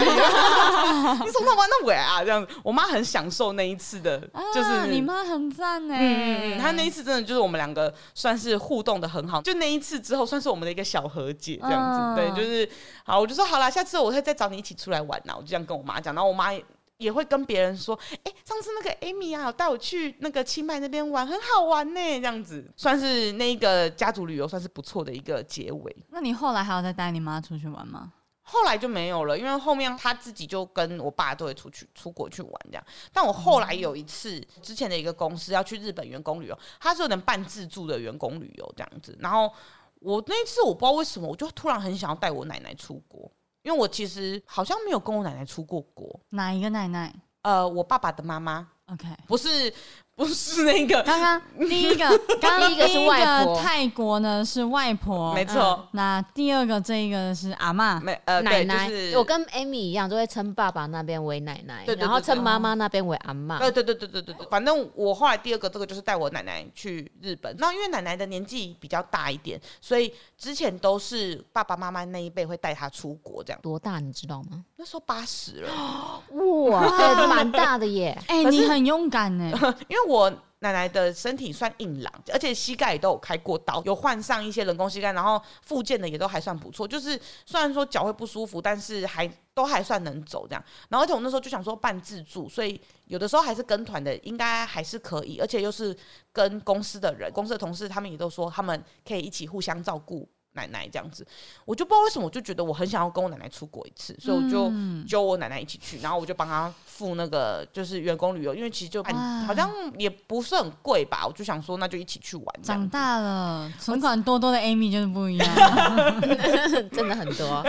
[1.26, 2.54] 你从头玩到尾啊，这样子。
[2.64, 4.20] 我妈很享受那一次的，
[4.54, 5.96] 就是、啊、你妈很赞呢。
[5.98, 12.00] 嗯嗯嗯，她那一次真的就是我们两个算是互动的很好，就那一次之后算是我们的一个小和解这样子。
[12.00, 12.70] 啊、对，就是
[13.04, 15.34] 好，我就说好了，下次我会再找你一起出来玩呐。
[15.36, 16.50] 我就这样跟我妈讲，然后我妈
[16.98, 25.96] 也会跟别人说，哎、欸，上次那个 Amy 啊，带我去那个清迈那边玩，很好玩呢，这样子算是那个家族旅游算是不错的一个结尾。
[26.10, 28.12] 那你后来还要再带你妈出去玩吗？
[28.52, 32.84] 后来就没有了，因为后面他自己就跟我爸都会出去出国去玩这样。
[33.14, 39.16] 但我后来有一次，之前的一个公司要去日本员工旅游，他是有点半自助的员工旅游这样子。
[39.20, 39.52] 然后
[40.00, 43.32] 我那一次我不知道为什么，我就突然很想要带我奶奶出国，
[43.62, 46.20] 因为我其实好像没有跟我奶奶出过国。
[46.30, 47.14] 哪一个奶奶？
[47.44, 48.68] 呃，我爸爸的妈妈。
[48.88, 49.72] OK，不是。
[50.20, 52.06] 不是那个，刚刚第一个，
[52.42, 55.88] 刚 刚第一个是外婆，泰国呢是外婆，没错、嗯。
[55.94, 59.18] 那第二个这一个是阿嬷，没呃奶奶、就是。
[59.18, 63.60] 我跟 Amy 一样，都会称爸爸那边为奶奶，然后称妈妈那边为阿妈。
[63.60, 64.48] 对对对对对对对。
[64.52, 73.60] 反正我后来第二个这个就是带我奶奶去日本，那因为奶奶的年纪比较大一点，所以之前都是爸爸妈妈那一辈会带她出国这样。
[73.62, 74.66] 多大你知道吗？
[74.76, 76.22] 那时候八十了，
[76.70, 76.82] 哇，
[77.26, 78.22] 蛮大的耶。
[78.28, 79.50] 哎、欸，你很勇敢呢，
[79.88, 80.09] 因为。
[80.10, 80.30] 我
[80.62, 86.88] 奶奶的身体算硬朗，而且膝盖也都有开过刀，有换上一些人工膝盖，然后复健的也都还算不错。
[86.88, 90.64] 就是虽然说脚会不舒服，但是还都还算能走这样。
[90.90, 95.40] 然后而且我那时候就想说办自助，所以有的时候还是跟团的，应该还是可以。
[95.40, 95.96] 而且又是
[96.34, 100.28] 跟公司的人，公司的同事他们也都说他们可以一起互相照顾。
[100.54, 101.26] 奶奶这样子，
[101.64, 104.72] 我就不知道为什么，我就觉得我很想要跟我奶奶出国一次，所以我就
[105.08, 109.04] 揪我奶奶一起去，然后我就帮她付那个就是员工旅游，因为其实就
[109.46, 112.46] 好像也不是很贵吧，我就想说那就一起去玩。
[112.64, 115.48] 长大了，存款多多的 Amy 就是不一样，
[116.92, 117.64] 真的很多。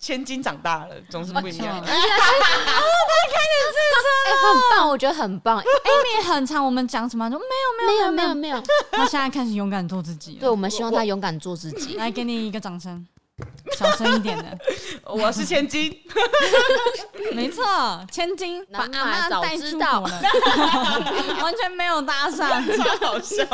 [0.00, 1.78] 千金长大了，总是不一样。
[1.78, 5.62] 哦， 他开始自称了，很棒，我觉得很棒。
[5.62, 10.38] Amy 很长，我们讲什么说没有没有没有没有，他现在开始勇敢做自己。
[10.40, 11.96] 对，我们希望他勇敢做自己。
[11.96, 13.06] 来，给你一个掌声，
[13.76, 14.58] 小声一点的。
[15.04, 15.94] 我是千金，
[17.34, 17.62] 没错，
[18.10, 20.22] 千金把阿妈带出道了，
[21.42, 23.44] 完全没有搭上，超好笑。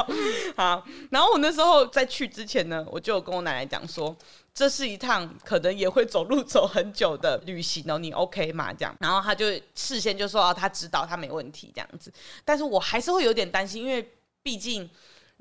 [0.56, 4.16] 好，然后我那时候在去之前呢，我就有跟我奶奶讲说。
[4.56, 8.72] 这是一趟可能也会走路走很久的旅行哦，你 OK 吗？
[8.72, 12.10] 这样，然后他就事先就说啊，他知道他没问题这样子，
[12.42, 14.88] 但是我还是会有点担心，因为毕竟。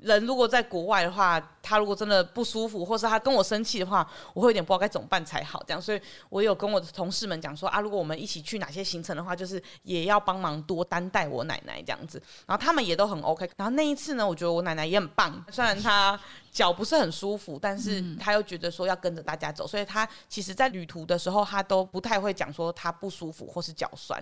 [0.00, 5.64] 人如果在国外的话，他如果真的不舒服，或是他跟我生气的话，我会有点不知道该怎么办才好。
[5.66, 12.22] 这样，所以我有跟我的同事们讲说啊，如果我们一起去哪些行程的话，就是也要帮忙多担待我奶奶这样子。
[12.44, 13.48] 然后他们也都很 OK。
[13.56, 16.20] 然后那一次呢，我觉得我奶奶也很棒，虽然她
[16.56, 24.18] 脚不是很舒服，但是他又觉得说要跟着大家走，所以他其实在旅途的时候，他都不太会讲说他不舒服或是脚酸。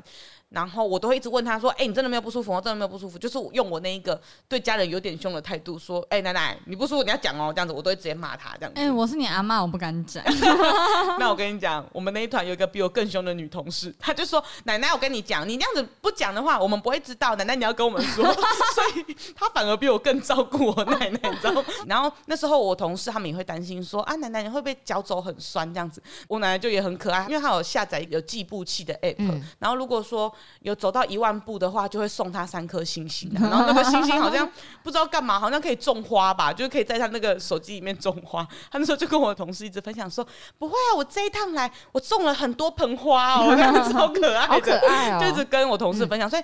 [0.49, 2.61] 然后我都会一直问他说：“哎、欸，你真的没有不舒服吗？
[2.61, 8.81] 真的没有不舒服？”就是用我那一个对家人有点凶的态度说：“哎、欸，奶奶，你不舒服你要讲哦。”这样子我都会直接骂他这样子。
[8.81, 10.23] 哎、欸，我是你阿妈，我不敢讲。
[11.19, 17.35] 那我跟你讲，我们那一团有一个比我更凶的女同事，她就说：“奶奶，我跟你讲，你那样子不讲的话，我们不会知道。
[17.35, 18.25] 奶奶，你要跟我们说。”
[18.75, 21.65] 所以她反而比我更照顾我奶奶，你知道吗？
[21.89, 33.31] 然后那时候我同事他们也会担心说：“啊，奶奶你会不会脚走很酸这样子？”我奶奶就也很可爱，因为她有下载有计步器的 app，、嗯、然后如果说有走到一万步的话，就会送她三颗星星。
[33.41, 34.49] 然后那个星星好像
[34.83, 38.47] 不知道干嘛，好像可以种花吧，就是可以在她那个手机里面种花。
[38.71, 40.27] 她那时候就跟我的同事一直分享说
[40.59, 46.43] ：“不会啊，我这一趟来我种了很多盆花哦， 这样子超可爱的，好可爱哦。”就一直跟我同事分享，嗯、所以。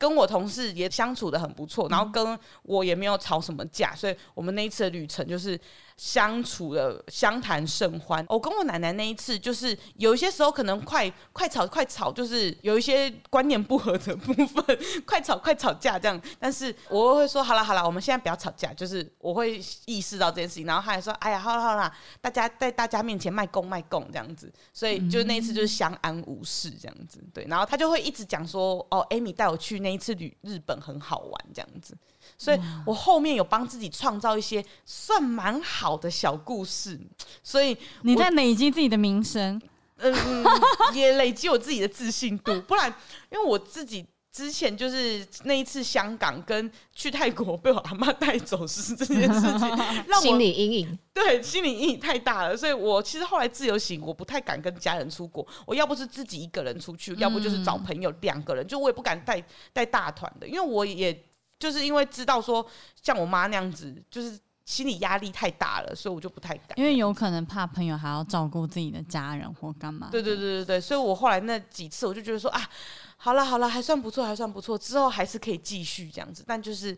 [0.00, 5.58] 跟我同事也相处的很不错，然后跟我也没有吵什么架，所以我们那一次的旅程就是。
[6.00, 8.24] 相处的相谈甚欢。
[8.26, 16.18] 我跟我奶奶那一次，就是有一些时候可能快快吵快吵，就是有一些观念不合的部分，快吵快吵架这样。
[16.38, 18.72] 但是我会说，好了好了，我们现在不要吵架。
[18.72, 24.50] 就是我会意识到这件事情，然后他还说，哎呀，好了好了，大家在大家面前卖供卖供这样子。
[24.72, 27.22] 所以就那一次就是相安无事这样子。
[27.34, 31.94] 对，然后他就会一直讲说，哦，Amy 带我去那一次旅日本很好玩这样子。
[32.40, 36.98] 所以我后面有帮自己创造一些算蛮好的小故事，
[37.44, 39.60] 所以你在累积自己的名声，
[39.98, 40.14] 嗯，
[40.94, 42.58] 也累积我自己的自信度。
[42.62, 42.88] 不然，
[43.30, 49.68] 因为我自己之前就是那一次香港跟去泰国被我阿妈带走是这件事情，
[50.08, 52.56] 让我心理阴影，对，心理阴影太大了。
[52.56, 55.46] 所以我其实后来自由行，我不太敢跟家人出国。
[55.66, 61.22] 我要不是自己一个人出去，要不就是找朋友两个人，就我也不敢带带大团的，因为我也。
[61.60, 62.66] 就是因为知道说
[63.00, 66.76] 像我妈那样子，就是心理压力太大了，所以我就不太敢。
[66.76, 70.08] 因为有可能怕朋友还要照顾自己的家人或干嘛。
[70.10, 72.68] 对对对对对，所以我后来那几次我就觉得说啊，
[73.16, 76.96] 好了好了，还算不错，还算不错，之后还是可以继续这样子，但就是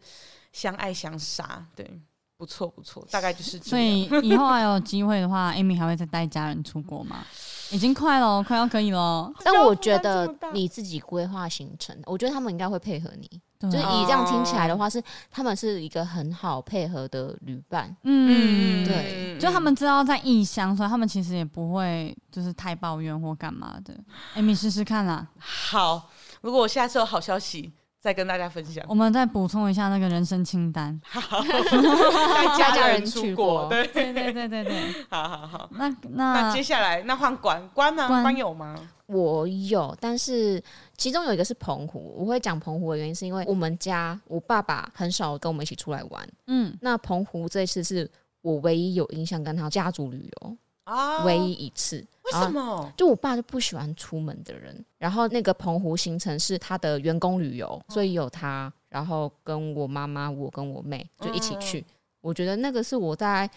[0.52, 2.00] 相爱相杀，对，
[2.36, 4.08] 不错不错，大概就是这样。
[4.10, 7.24] 所以以后还有机会的话，Amy 还会再带家人出国吗？
[7.72, 9.32] 已经快了，快要可以了。
[9.42, 13.28] 但我觉得你自己规划行程，我觉得他们应该会配合你。
[13.58, 17.96] 就是以这样听起来的话，是他们是一个很好配合的旅伴。
[18.02, 23.94] 嗯，对，就他们知道在异乡，所以他们其实也不会就是太抱怨或干嘛的。
[24.34, 25.28] Amy 试试看啦。
[25.38, 28.84] 好，如果我下次有好消息，再跟大家分享。
[28.88, 31.00] 我们再补充一下那个人生清单。
[31.06, 33.68] 好，带 家人出国。
[33.68, 34.74] 对对对对对对。
[35.08, 35.70] 好好好。
[35.74, 38.08] 那那那接下来那换关关呢？
[38.08, 38.74] 关有吗？
[39.06, 40.60] 我有，但是
[40.96, 42.12] 其中有一个是澎湖。
[42.18, 46.28] 我会讲澎湖的原因，是因为我们家我爸爸很少跟我们一起出来玩。
[46.48, 48.10] 嗯，那澎湖这次是
[48.40, 52.04] 我唯一有印象跟他家族旅游啊，唯一一次。
[52.24, 52.92] 为什么？
[52.96, 54.84] 就我爸就不喜欢出门的人。
[54.98, 61.80] 然后那个澎湖行程是他的员工旅游，所以有他，然后跟我妈妈、我跟我妹就一起去。
[61.80, 61.84] 嗯、
[62.20, 63.48] 我觉得那个是我在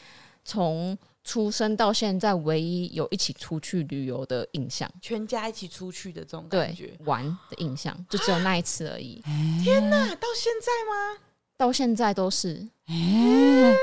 [0.43, 0.97] 从。
[1.27, 9.19] 出生到现在，唯一有一起出去旅游的印象，全家一起出去的这种感觉，玩的印象，就只有那一次而已。
[9.63, 11.19] 天哪，到现在吗？
[11.57, 12.63] 到现在都是。
[12.89, 13.75] 欸、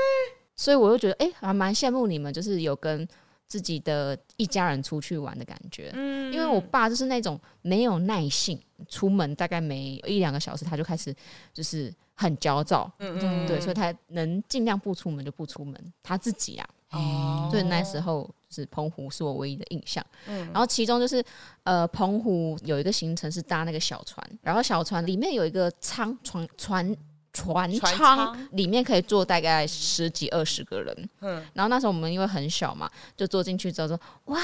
[0.55, 3.05] 所以我就觉得，哎、欸，还蛮羡慕你们，就是有跟
[3.53, 5.91] 自己的一家人出去玩的感觉。
[5.93, 11.15] 嗯，因为我爸就是那种没有耐性，出门大概没一两个小时，他就开始
[11.53, 12.91] 就是很焦躁。
[12.97, 16.67] 嗯嗯，对，所以他能尽量不出门就不出门，他自己啊。
[16.89, 21.23] 哦，所以那时候是澎湖是我唯一的印象，嗯，然后其中就是
[21.61, 26.97] 呃，澎湖有一个行程是搭那个小船，然后小船里面有一个舱船船。
[27.33, 34.39] 船舱里面可以坐大概十几二十个人，嗯，然后那时候我们因为很小嘛，就坐进去之后说，哇，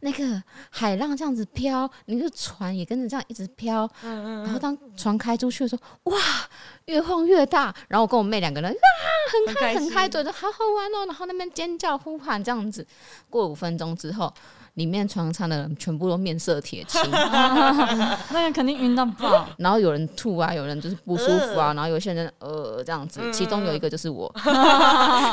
[0.00, 6.18] 那个海浪这样子飘，那个船也跟着这样一直飘，嗯嗯，然后当船开出去的时候，哇，
[6.86, 8.76] 越晃越大，然后我跟我妹两个人啊，
[9.46, 12.84] 很开很开，觉得好好玩哦，然后那边尖叫呼喊这样子，
[13.30, 14.34] 过五分钟之后。
[14.74, 19.46] 里面床上的人全部都面色铁青 那个肯定晕到爆。
[19.58, 24.32] 然后有人吐啊，有人就是不舒服啊，然后有些人呃这样子，其中有一个就是我。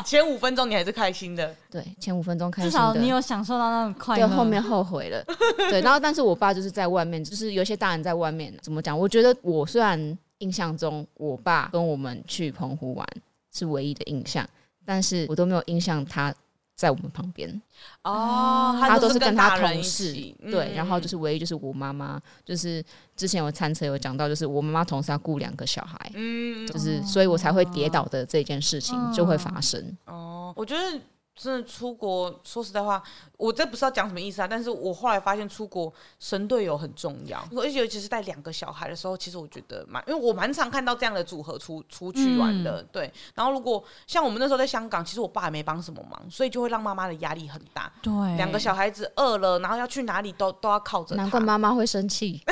[0.06, 2.70] 前五分钟你还是开心的，对，前五分钟开心。
[2.70, 4.28] 至少你有享受到那种快乐。
[4.28, 5.24] 就后面后悔了，
[5.70, 5.80] 对。
[5.82, 8.98] 然后但是我爸就是在外面，就是有些大人在外面怎么讲？
[8.98, 13.08] 我觉得我虽然印象中我爸跟我们去澎湖玩
[13.54, 14.46] 是唯一的印象，
[14.86, 16.34] 但是我都没有印象他。
[16.80, 17.62] 在我们旁边。
[18.04, 20.14] 哦，他都是跟他同事。
[20.50, 22.82] 对，然后就是唯一就是我妈妈，就是
[23.18, 29.98] 之前我餐车有讲到，就是我妈妈同时要顾两个小孩，嗯，就是所以我才会跌倒的这件事情就会发生。
[30.06, 30.54] 哦。
[30.56, 31.02] 我觉得。
[31.42, 33.02] 真的出国，说实在话，
[33.38, 34.48] 我这不知道讲什么意思啊。
[34.48, 43.14] 但是我后来发现，出国神队友很重要，而且尤其是带两个小孩的时候，其实我觉得蛮，因为我蛮常看到这样的组合出出去玩的，嗯、对。
[43.34, 47.90] 然后如果像我们那时候在香港，其实我爸也没帮什么忙，所以就会让妈妈的压力很大。
[48.02, 51.16] 对，两个小孩子饿了，然后要去哪里都都要靠着。
[51.16, 52.44] 难怪妈妈会生气。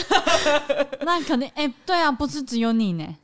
[1.01, 3.15] 那肯定，哎、欸，对啊，不是只有你呢。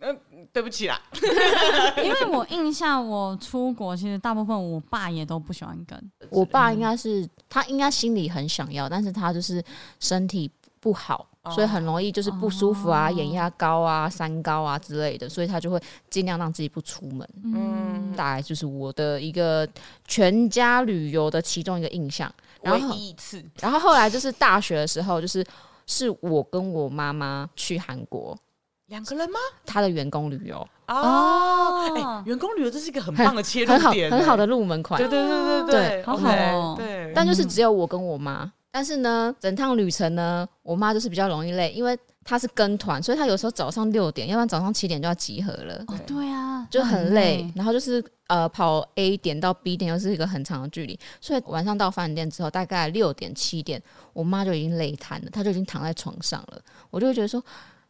[0.51, 0.99] 对不起啦，
[2.03, 6.11] 因为我印象我出国，其实大部分我爸也都不喜欢跟。
[6.29, 9.63] 我爸应该是他应该心里很想要，但是他就是
[9.99, 17.27] 身体不好，哦、所以很容易就是不舒服啊，哦、眼压高啊、三高啊之类的，所以他就会尽量让自己不出门。
[17.43, 19.67] 嗯，大概就是我的一个
[20.07, 22.31] 全家旅游的其中一个印象。
[22.61, 25.45] 然后唯一一次，然后后来就是大学的时候，就是
[25.85, 28.37] 是我跟我妈妈去韩国。
[28.87, 29.39] 两个人吗？
[29.65, 34.99] 他的员工旅游哦，哎，员工旅游这是一个很棒的切入点，很好的入门款。
[34.99, 36.75] 对对对对对，好好哦。
[36.77, 38.51] 对，但就是只有我跟我妈。
[38.69, 45.83] 但是呢，整趟旅程呢，我妈就是比较容易累，因为她是跟团，所以她有时候早上六点，要不然早上七点就要集合了。
[45.87, 47.49] 哦，对啊，就很累。
[47.55, 56.59] 然后就是呃，跑 A 点到 B 点又是一个很长的距离，所以晚上到饭店之后，大概六点七点，我妈就已经累瘫了，她就已经躺在床上了。
[56.89, 57.41] 我就会觉得说。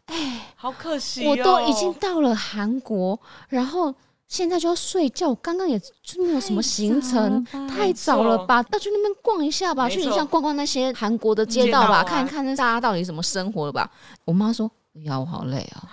[0.07, 3.93] 哎，好可惜，我都已经到了韩国，然后
[4.27, 5.33] 现在就要睡觉。
[5.35, 8.63] 刚刚也就没有什么行程，太早了吧？
[8.71, 13.89] 要去那边逛一下吧，去一下逛逛那些韩国的街道吧，看一看那大家到底怎么生活了吧。
[14.25, 14.69] 我妈说
[15.05, 15.87] ：“呀，我好累啊，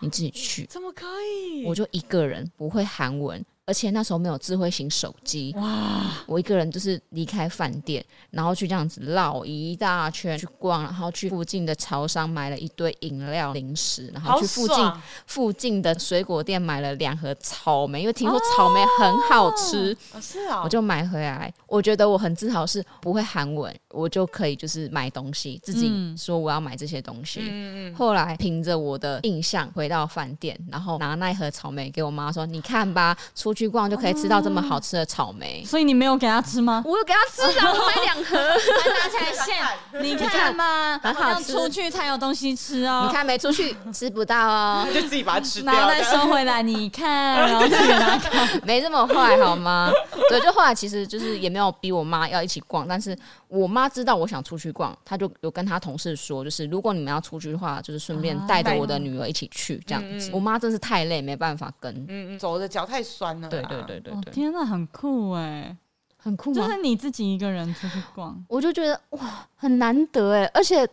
[0.00, 1.64] 你自己去。”怎么可以？
[1.66, 3.44] 我就一个人，不会韩文。
[3.66, 6.02] 而且那时候没有智慧型手机，哇！
[6.26, 14.92] 我一个人就是离开饭店，然后去这样子绕一大圈去逛，然后去附近的潮商买了一堆饮料零食，然后去附近
[15.26, 21.52] 附近的水果店买了两盒草莓，因为听说草莓很好吃，是啊，我就买回来。
[21.66, 27.40] 我觉得我很自豪，是不会韩文，我就可以就是买东西，自己说我要买这些东西。
[27.42, 27.94] 嗯嗯。
[27.96, 36.82] 后来凭着我的印象回到饭店，然后拿那一盒草莓给我妈说：“你看吧，出。”去逛就可以吃到这么好吃的草莓，所以你没有给他吃吗？
[36.84, 43.06] 我有给他吃啊，我买两盒， 还拿起来现，你看嘛，很好吃，出去才有东西吃哦。
[43.08, 46.62] 你看没出去吃不到哦， 就自己把它吃掉，然后再收回来。
[46.62, 49.90] 你看，然后自己拿看， 没这么坏好吗？
[50.28, 53.16] 对，就后来其实就是也没有逼我妈要一起逛，但是
[53.48, 60.30] 我妈知道我想出去逛，她就有跟她同事说，就是如果你们要出去的话，就是顺便带着我的女儿一起去这样子。
[60.32, 63.45] 我妈真是太累，没办法跟，嗯嗯，走的脚太酸了。
[63.48, 65.76] 对对对对对，天哪，很酷哎，
[66.16, 70.86] 很酷，就是你自己一个人出去逛，我就觉得哇，很难得哎，而且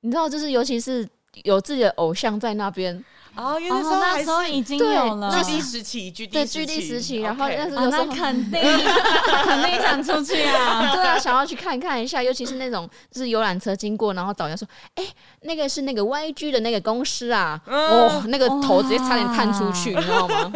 [0.00, 1.06] 你知道，就是尤其是
[1.44, 3.04] 有自己的偶像在那边
[3.36, 5.30] 哦，因为那时候已经有了。
[5.44, 8.60] 距离时期，距离距离时期，然后那时候那肯定
[9.44, 15.04] 肯定想出去啊， 对啊，想要去看看一下，尤其是那种就是游览车经过，然后导游说，哎，
[15.42, 20.52] 那个是那个 YG 的那个公司啊，哦，那个头直接差点探出去， 你知道吗？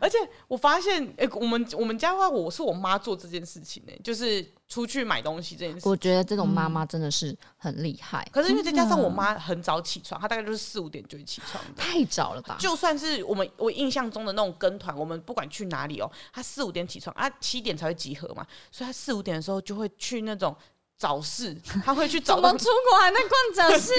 [0.00, 5.88] 而且我发现，哎、欸，我们我们家的话，我是我妈做这件事情呢、欸，就是出去买东西这件事。
[5.88, 8.26] 我觉得这种妈妈真的是很厉害。
[8.32, 11.62] 可是因为再加上我妈很早起床，她大概就是四五点就会起床。
[11.76, 12.56] 太早了吧？
[12.58, 20.56] 就算是我们我印象中的那种跟团，我们不管去哪里哦、喔，她四五点起床啊，七点才会集合嘛，所以她四五点的时候就会去那种。
[20.98, 22.34] 早市， 他会去找。
[22.34, 23.92] 怎么出国还能逛早市？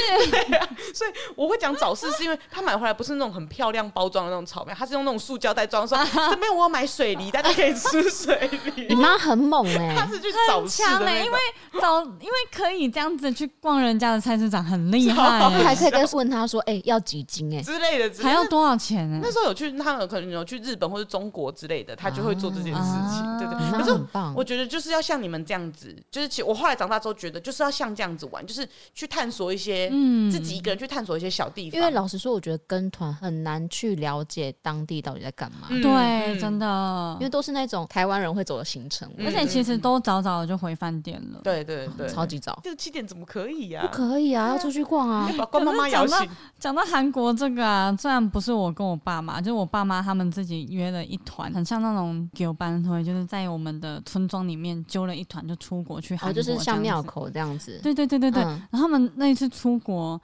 [0.93, 5.88] 所以我会讲早市，是因为他买回来不是那种很漂亮包装的那种草莓，他是用那种塑胶袋装。
[5.88, 5.97] 说
[6.29, 8.88] 这边我要买水梨，大家可以吃水梨。
[8.89, 11.39] 你妈很猛哎，他是去早市的，因为
[11.79, 15.39] 早，因为可以这样子去逛人家的菜市场，很厉害。
[15.63, 19.19] 还可以跟问他说，哎，要几斤哎之类的，还要多少钱呢？
[19.23, 23.38] 那时候有去，他有可能有去日本或者中国之类的，他就会做这件事情。
[23.38, 23.97] 对对，可是
[24.35, 27.69] 我觉得就是要像你们这样子，就是其我后来长大之后觉得就是要。
[27.80, 31.80] 像这样子玩，就是去探索一些，嗯，自己一个人去探索一些小地方。
[31.80, 35.67] 因为老实说，我觉得跟团很难去了解当地到底在干嘛。
[35.69, 41.39] 嗯、对，真的，因为都是那种台湾人会走的行程，而且其实都早早的就回饭店了。
[41.41, 42.60] 对对对，超级早。
[42.63, 43.82] 这七点怎么可以呀？
[43.82, 45.32] 不可以啊，要出去逛啊！
[45.38, 46.30] 把关妈妈摇醒。
[46.60, 57.79] 讲到韩国这个啊，虽然不是我跟我爸妈，就是我爸妈他们自己约了一团，很像那种给班会，就是在我们的村庄里面揪了一团，就出国去韩国，就是像庙口这样子。
[57.83, 58.43] 对对对对对。
[58.43, 60.19] 嗯、然后他们那一次出国，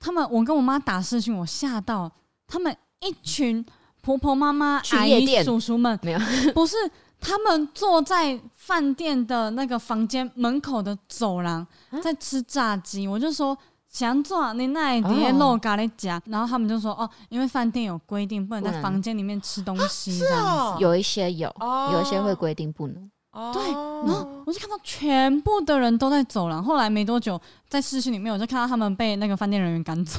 [0.00, 2.10] 他们我跟我妈打视讯，我吓到
[2.46, 3.64] 他们一群
[4.00, 6.18] 婆婆妈妈、阿姨叔叔们，没有，
[6.54, 6.76] 不是
[7.20, 11.66] 他们坐在饭店的那个房间门口的走廊
[12.02, 13.56] 在吃炸鸡，我就说
[13.88, 20.82] 想做你那碟肉咖喱夹，然后他们就说哦，因为饭店有规定，不能在房间里面吃东西，这样子。
[20.82, 21.52] 有一些有，
[21.92, 23.10] 有一些会规定不能。
[23.52, 23.62] 对，
[24.06, 26.64] 然后我就看到全部的人都在走廊。
[26.64, 30.18] 后来没多久，在市区里面，我就看到他们被那个饭店人员赶走。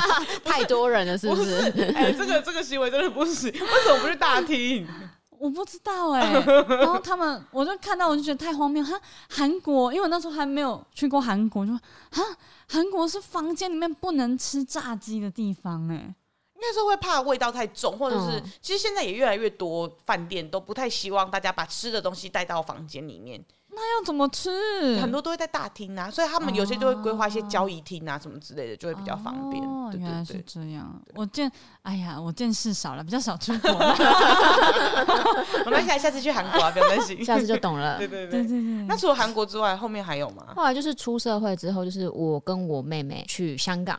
[0.44, 1.72] 太多人了，是不是？
[1.96, 3.50] 哎，这个这个行为真的不行。
[3.50, 4.86] 为什么不是大厅？
[5.38, 6.32] 我不知道哎。
[6.68, 8.84] 然后他们，我就看到，我就觉得太荒谬。
[8.84, 9.00] 哈，
[9.30, 12.22] 韩国，因为我那时候还没有去过韩国，就说哈，
[12.68, 16.14] 韩国是房间里面不能吃炸鸡的地方哎。
[16.58, 23.40] 应该是会怕味道太重，或者是、嗯、其实现在也越来越多饭店都不太希望大家把吃的东西带到房间里面。
[23.70, 24.98] 那要怎么吃？
[24.98, 29.62] 很多都会在大厅啊，所以他们有些就会规划一些交易厅啊什么之类的，就会比较方便。
[29.62, 31.00] 哦，对对对，原来是这样。
[31.14, 31.48] 我见，
[31.82, 33.70] 哎呀，我见识少了，比较少出国。
[35.64, 37.98] 没关系下次去韩国啊，不用担心，下次就懂了。
[38.02, 38.60] 对对对对对。
[38.88, 40.46] 那除了韩国之外，后面还有吗？
[40.56, 43.96] 后来就是出社会之后，就是我跟我妹妹去香港。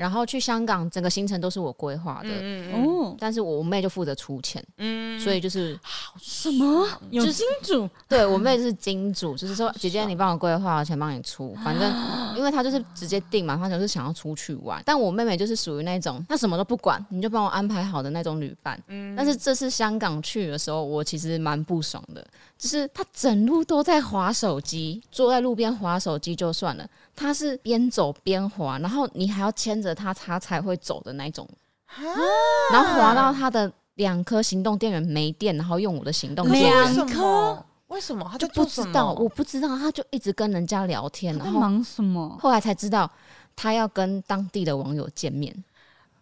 [0.00, 6.88] 然后去香港，整个行程都是我规划的，嗯嗯，但是我妹就负责出钱，嗯，所以就是好什么？
[7.10, 11.92] 有金主，对我妹是金主，就是说姐姐你帮我规划，钱帮你出，反正
[12.34, 22.26] 因为她就是直接定嘛，她就是想要出去玩，但我妹妹就是属于那种她什么都不管，你就帮我安排好的那种旅伴，嗯，但是这次香港去的时候，我其实蛮不爽的，
[22.60, 26.86] 就是他整路都在划手机，坐在路边划手机就算了。
[27.16, 31.48] 他是边走边划，然后你还要牵着他，他才会走的那种。
[32.70, 36.94] 然后划到他的两颗行动电源没电，然后用我的行动电源。
[36.94, 37.64] 两颗？
[37.86, 38.28] 为什么？
[38.30, 42.36] 他就不知道，我不知道，他就一直跟人家聊天，然后忙什么？
[42.38, 43.10] 后来才知道，
[43.56, 45.64] 他要跟当地的网友见面。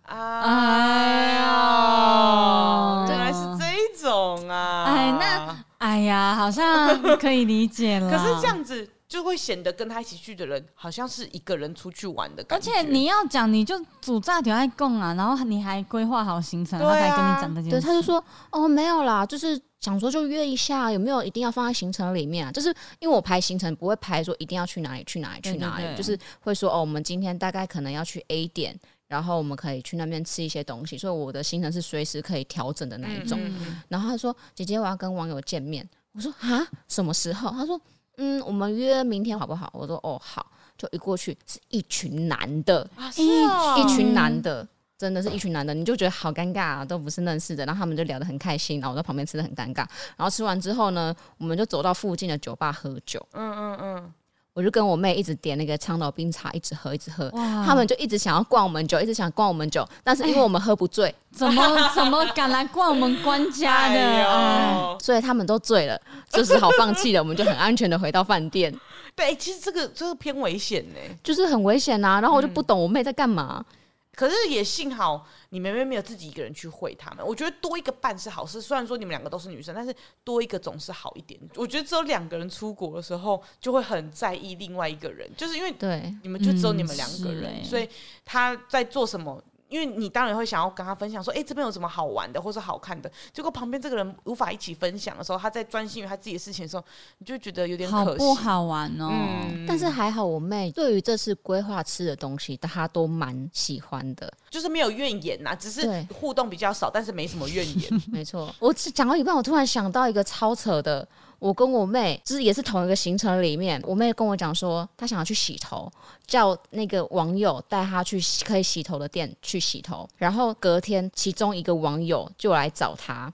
[0.05, 3.66] 哎呀，原来是这
[4.09, 4.84] 种啊！
[4.84, 8.11] 哎，那哎呀，好像 可以理解了。
[8.11, 8.89] 可是这样子。
[9.09, 12.70] 就会显得跟他一起去的人好像是一个人出去玩的感觉。
[12.70, 17.70] 而且你要讲，你就主炸点爱供啊，然后你还规划好行程，他才跟你讲这件事。
[17.70, 22.53] 对，他就说哦，没有啦，就是想说就约一下，有没有一定要放在行程里面啊？
[22.53, 22.68] 就是
[22.99, 33.40] 因为我排行程不会排说一定要去哪里去哪里去哪里，就是会说哦，我们今天大概可能要去 A 点，然后我们可以去那边吃一些东西，所以我的行程是随时可以调整的那一种。
[33.88, 35.88] 然后他说姐姐，我要跟网友见面。
[36.12, 37.50] 我说啊，什么时候？
[37.50, 37.80] 他说。
[38.20, 39.70] 嗯，我们约明天好不好？
[39.72, 40.44] 我说哦好，
[40.76, 44.66] 就一过去是一群男的，啊是哦、一群男的，
[44.98, 49.86] 真的是一群男的，你就觉得好尴尬啊，都不是认识的，然后他们就聊得很开心，然后我在旁边吃的很尴尬，
[50.16, 54.12] 然后吃完之后呢，我们就走到附近的酒吧喝酒，嗯嗯嗯。
[54.59, 57.30] 我就跟我妹一直点那个长岛冰茶，一直喝，一直喝。
[57.64, 64.00] 他们就一直想要灌我们酒，一直想灌我们酒，但是因为我们喝不醉，欸、怎么怎么敢来灌我们官家的？
[64.00, 65.96] 哎，所以他们都醉了，
[66.28, 67.22] 就是好放弃了。
[67.22, 68.74] 我们就很安全的回到饭店。
[69.14, 72.20] 对，其实这个这个偏危险呢，就是很危险呐、啊。
[72.20, 73.64] 然后我就不懂我妹在干嘛。
[73.70, 73.74] 嗯
[74.18, 78.61] 可是也幸好你们有没有自己一个人去会他们，我觉得多一个伴是好事。
[78.61, 79.94] 虽然说你们两个都是女生，但是
[80.24, 81.40] 多一个总是好一点。
[81.57, 87.88] 我觉得只有两个人出国的时候，就会很在意另外一个人，就是因为对你们就只有你们两个人，所以
[88.24, 89.42] 他在做什么。
[89.69, 93.11] 因为你当然会想要跟他分享说，哎、欸，这边有什么好玩的，或是好看的。
[93.33, 96.85] 结果旁边这个人无法一起分享的时候，他在专心于他自己的事情的时候，
[97.19, 98.05] 你就觉得有点可惜。
[98.05, 99.09] 好不好玩哦？
[99.11, 108.03] 嗯、但是还好，我妹对于这次规划吃的东西，她都蛮喜欢的，就是没有怨言呐，只是互动比较少，但是没什么怨言。
[108.11, 111.07] 没错，我讲到一半，我突然想到一个超扯的。
[111.39, 115.91] 我跟我妹就是也是同一个行程里面，我妹跟我讲说，她想要去洗头，
[116.26, 120.09] 叫那个网友带她去可以洗头的店去洗头。
[120.16, 123.32] 然后隔天，其中一个网友就来找她，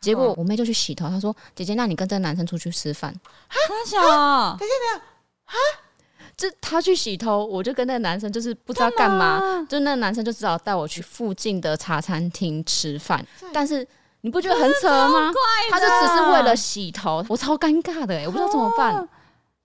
[0.00, 1.08] 结果我妹就去洗头。
[1.08, 3.14] 她说：“姐姐，那你跟这个男生出去吃饭？”
[3.48, 5.04] 哈，小，等一下，等一下，
[5.46, 5.56] 哈，
[6.36, 13.88] 这她去洗头，我就跟那个男生就是不知道干嘛，干嘛就那个男生就只好带我去附近的茶餐厅吃饭，但是。
[14.22, 15.32] 你不觉得很扯吗？
[15.70, 18.94] 他就只是为了洗头，我超尴尬的哎、欸，我不知道怎么办。
[18.94, 19.08] 哦、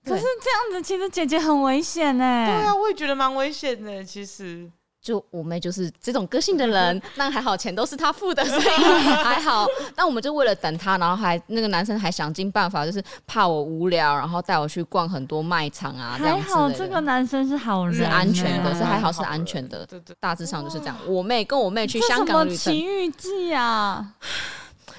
[0.04, 2.60] 可是这样子，其实姐姐很危险哎、欸。
[2.60, 4.70] 对啊，我也觉得蛮危险的，其实。
[5.04, 9.66] 就我妹就是这种个性的人， 那还好钱都是她付的， 所以还好。
[9.94, 16.16] 那我们就为了等她，然后还那个男生还想尽办法，就是怕我无聊，然后带我去逛很多卖场啊。
[16.18, 19.84] 还好这个男生是好人，是安全的，是还好是安全的。
[19.84, 20.96] 对对，大致上就是这样。
[21.06, 24.14] 我妹跟我妹去香港旅程，奇遇记啊，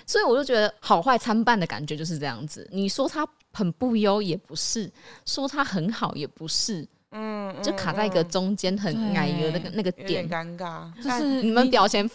[0.05, 2.69] 所以我就觉得好坏参半的感觉就是这样子。
[2.71, 4.91] 你说他很不优也不是，
[5.25, 6.87] 说他很好也不是。
[7.17, 10.91] 嗯，就卡在一个中间很矮的那个那个点，尴尬。
[11.01, 12.09] 就是你们表情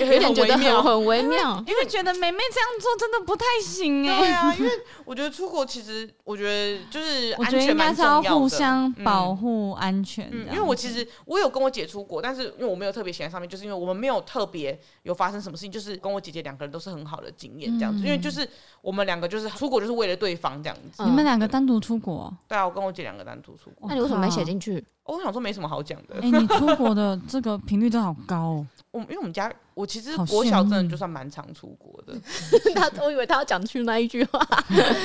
[0.00, 4.18] 有点觉得很很微妙，因为觉得妹妹这样做真的不太行哎。
[4.20, 4.70] 对啊，因为
[5.04, 10.30] 我觉得出国其实，我觉得就是我觉得应该是要互相保护安全。
[10.32, 18.04] 因为我其实我有跟我姐出国，但是因为我没有特别写在上面，就是因为我们没有特别有发生什么事情，就是跟我姐姐两个人都是很好的经验这样子。
[18.04, 18.48] 因为就是
[18.80, 21.02] 我们两个就是出国就是为了对方这样子。
[21.02, 22.32] 你们两个单独出国？
[22.46, 23.88] 对啊，我跟我姐两个单独出国。
[23.88, 24.84] 那你为什么没写进去？
[25.04, 26.16] 我想说没什么好讲的。
[26.20, 28.66] 哎，你出国的 这个频率都好高哦。
[28.92, 32.14] 我因为我们家，我其实国小真的就算蛮常出国的。
[32.74, 34.40] 他我以为他要讲出那一句话，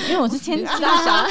[0.08, 1.28] 因为我是千金小。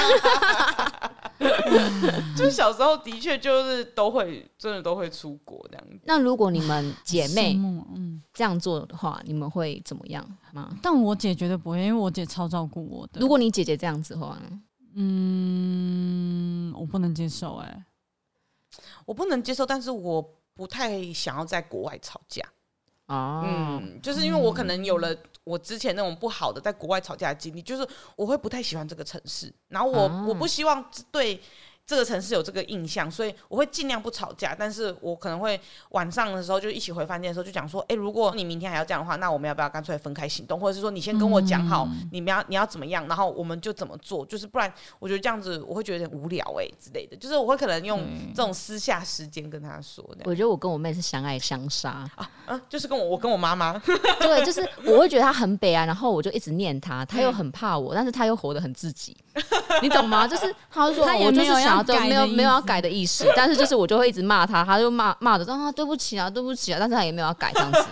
[2.37, 6.01] 就小时候的确就是都会真的都会出国这样子。
[6.05, 7.55] 那如果你们姐妹
[7.95, 10.77] 嗯这样做的话，你们会怎么样吗？
[10.83, 13.21] 但我姐绝对不会，因为我姐超照顾我的。
[13.21, 14.37] 如果你姐姐这样子的话，
[14.97, 17.85] 嗯，我不能接受哎、欸。
[19.09, 22.45] 我不能接受，但是我不太想要在国外吵架
[23.07, 23.41] 啊。
[23.43, 31.41] 嗯，就是因为我可能有了我之前那种不好的在国外吵架的经历，就是我会不太喜欢这个城市，然后我、啊、我不希望对。
[31.89, 34.55] 这个城市有这个印象，所以我会尽量不吵架。
[34.55, 35.59] 但是我可能会
[35.93, 40.61] 晚上的时候就一起回饭店的时候就讲说，哎，如果你明天还要这样的话，那我们要不要干脆分开行动？
[40.61, 44.27] 或者是说你先跟我讲好，嗯、你们要你要怎么样，然后我们就怎么做。
[44.27, 47.17] 就是不然，我觉得这样子我会觉得有点无聊哎、欸、之类的。
[47.17, 50.05] 就是我会可能用这种私下时间跟他说。
[50.25, 53.79] 我觉得我跟我妹是相爱相杀啊，嗯，就是跟我我跟我妈妈，
[54.21, 59.17] 对，就是我会觉得她很悲哀，然后我就一直念她，她又很怕我，但是她又活得很自己，
[59.81, 60.29] 你懂吗？
[60.29, 62.49] 就是她说我就是想要就没有没有。
[62.49, 67.85] 要改的意思， 但是就是我就会一直骂他，他就骂骂着说啊对不起啊对不起啊，但是他也没有要改这样子，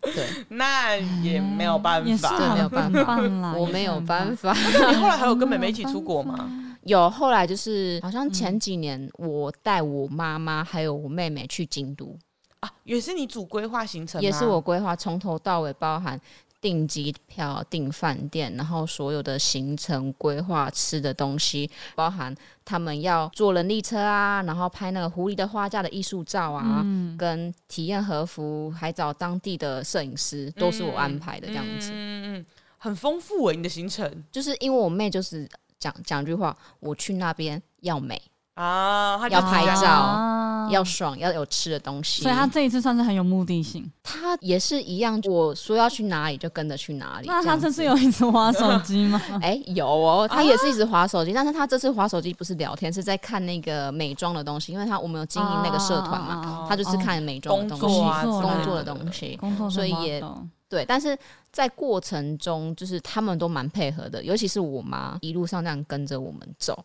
[0.14, 4.54] 对，那也没有办法，对，没有办法，我没有办法。
[4.54, 6.50] 你后来还有跟妹妹一起出国吗？
[6.84, 12.16] 有，后来就是好像前几年我带我妈妈还有我妹妹去京都
[12.60, 16.18] 啊，也是你主规划行程，也是我规划，从头到尾包含。
[16.60, 22.34] 订机票、订饭店，然后所有的行程规划、吃的东西，包含
[22.64, 31.90] 他们要坐人力车啊，然后拍那个狐狸的花架的艺术照啊，嗯、跟体验和服，还找当地的摄影师，都是我安排的这样子。
[31.92, 32.46] 嗯嗯，
[32.76, 34.24] 很丰富诶，你的行程。
[34.30, 35.48] 就是因为我妹就是
[35.78, 38.20] 讲讲句话，我去那边要美。
[38.60, 43.90] 啊，要拍照，啊、要爽，要有吃的东西，所以他这一次算是很有目的性。
[44.02, 47.26] 他也是一样，我说要去哪里就跟着去哪里。
[47.26, 49.18] 那他这次有一直划手机吗？
[49.40, 60.22] 哎、欸，有哦，他也是一直划手机，啊、但是他这次划手机不是聊天，是在看那个美妆的东西，因为他我们有经营那个社团嘛，啊、他就是看美妆的东西，啊、工作的东西，工作，所以也
[60.68, 60.84] 对。
[60.84, 61.16] 但是
[61.50, 66.84] 在过程中，就是他们都蛮配合的，尤其是我妈一路上这样跟着我们走。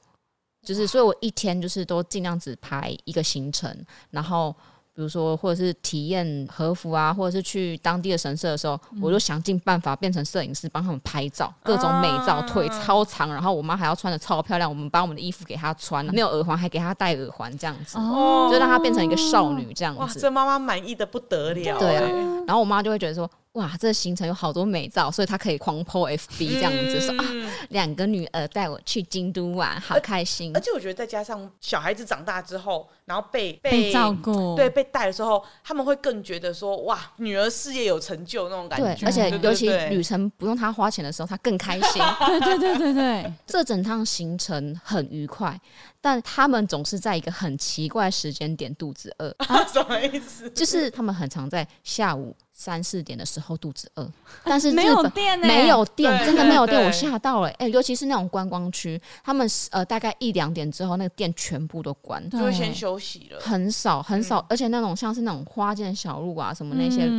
[0.65, 3.71] 就是，所以我一天就是都尽量只排一个行程，
[4.09, 4.53] 然后
[4.93, 19.99] 比如说或者是体验和服啊，或者是去当地的神社的时候，嗯、我就想尽办法变成摄影师，帮他们拍照，各种美照，腿超长，然后我妈还要穿的超漂亮，我们把我们的衣服给她穿，没有耳环还给她戴耳环，这样子，哦、就让她变成一个少女这样子。
[19.99, 21.77] 哇，这妈妈满意的不得了。
[21.77, 22.09] 对啊，
[22.47, 23.29] 然后我妈就会觉得说。
[23.55, 30.51] 哇，这个行程有好多美照，所以他可以狂 po FB 这样子、嗯、说啊，两个女儿带我去京都玩，好开心。
[30.53, 38.93] 而且我觉得再加上小孩子长大之后，然后被被，被照顾，对，被带的时候，他们会更觉得说哇，女儿事业有成就那种感觉。
[38.93, 42.01] 对，而且尤其旅程不用他花钱的时候，他更开心。
[42.27, 45.59] 对对对对对， 这整趟行程很愉快。
[46.01, 49.65] 但他们总是在一个很奇怪时间点肚子饿啊？
[49.65, 50.47] 什么意思？
[50.51, 54.09] 就是他们很常在下午三四点的时候肚子饿，
[54.45, 57.49] 但是没有电，没有电，真的没有电，我吓到了。
[57.57, 63.39] 哎，尤其是那种观光区，他们呃大概一两点之后，那个店全部都关，就会先休息了。
[63.41, 67.11] 很少很少，而且那种像是那种花间小路啊什么那些，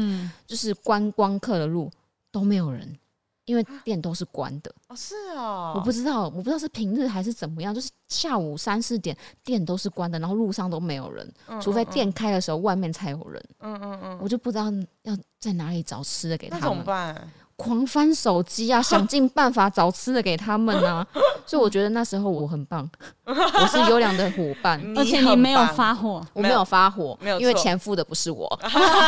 [0.46, 1.90] 就是观光客的路
[2.32, 2.98] 都没有人。
[3.46, 13.42] 因为店都是关的哦，是哦，我不知道，我不知道是平日还是怎么样，就是下午三四点店都是关的，然后路上都没有人，除非店开的时候外面才有人。
[13.60, 14.64] 嗯嗯嗯，我就不知道
[15.02, 16.60] 要在哪里找吃的给他们。
[16.62, 17.30] 那怎么办？
[17.56, 21.06] 狂翻手机啊，想尽办法找吃的给他们啊，
[21.46, 22.88] 所以我觉得那时候我很棒，
[23.24, 28.46] 我是优良的伙伴， 而且你没有发火，我没有发火，没有，因为钱付的不是我，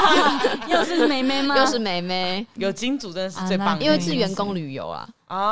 [0.67, 1.59] 又是妹妹吗？
[1.59, 5.07] 又是妹妹，有金主真的是最棒，因为是员工旅游啊，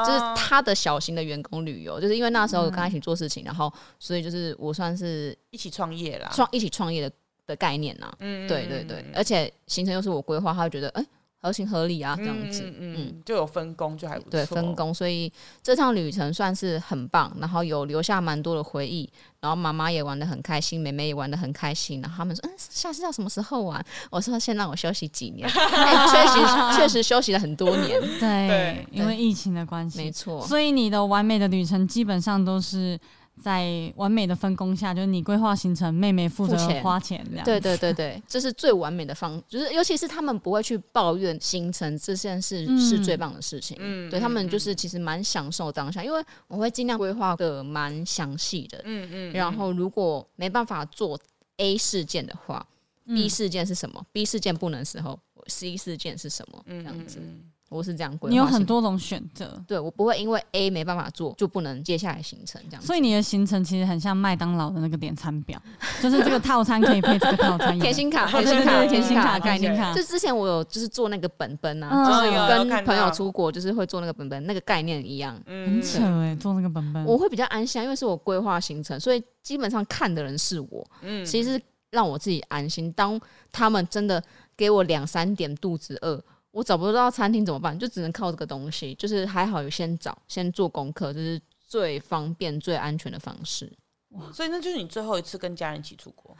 [0.07, 7.15] 就是他的小型的员工旅游，就是因为那时候跟他一起做事情，然后所以就是我算是一起创业啦，创一起创业的
[7.47, 11.07] 的概念呐，嗯，对对对，而且行程又是我规划，他就觉得哎。
[11.47, 14.31] 合情合理啊，这样子，嗯，嗯，就有分工，就还不错。
[14.31, 15.33] 对，分工，所以
[15.63, 19.09] 这趟旅程算是很棒，然后有留下蛮多的回忆，
[19.41, 23.85] 然后妈妈也玩得很开心，妹妹也玩得很开心，然后他们说，嗯，下次要什么时候玩？
[24.11, 32.99] 我说先让我休息几年， 确实确实休息了很多年， 对，对因为疫情的关系，没错，所以你的完美的旅程基本上都是。
[33.41, 37.45] 在完美的分工下，就是你规划行程，妹妹负责花钱，这样。
[37.45, 43.77] 对对对对， 这是最完美的方，就是尤其是他们不会去抱怨行程这件事是最棒的事情。
[43.81, 48.81] 嗯，对他们就是其实蛮享受当下，因为我会尽量规划的蛮详细的。
[48.85, 49.33] 嗯嗯。
[49.33, 51.19] 然后如果没办法做
[51.59, 52.67] A 事件的话
[53.05, 56.65] ，B 事件是什么？B 事件不能时候，C 事件是什么？
[56.67, 57.21] 这样子。
[57.69, 62.83] 我是这样规划，你有很多种选择，对我不会因为 A 没办法做就不能接下来行程这样。
[62.83, 65.61] 所以你的行程其实很像麦当劳的那个点餐表，
[66.01, 69.77] 就是这个套餐可以配这个套餐， 甜心卡、甜心卡、甜心卡概念。
[69.77, 69.93] 卡。
[69.95, 75.37] 就之前我有就是做那个本本啊，就是跟朋友出国就是会做那个本本，那个概念一样。
[75.47, 80.87] 很扯哎，做那个本本，我会比较安心，因为是我规划行程，所以基本上看的人是我。
[81.03, 81.61] 嗯，其实
[81.91, 82.93] 让我自己安心。
[82.93, 84.23] 当他们真的
[84.57, 86.23] 给我两三点肚子饿。
[86.57, 87.79] 我找不到餐厅怎么办？
[87.79, 88.95] 就只能靠这个东西。
[88.95, 91.39] 就是还好有先找，先做功课，这是
[91.69, 93.71] 最方便、最安全的方式。
[94.13, 94.33] 哇！
[94.33, 96.35] 所以那就是你最后一次跟家人一起出国。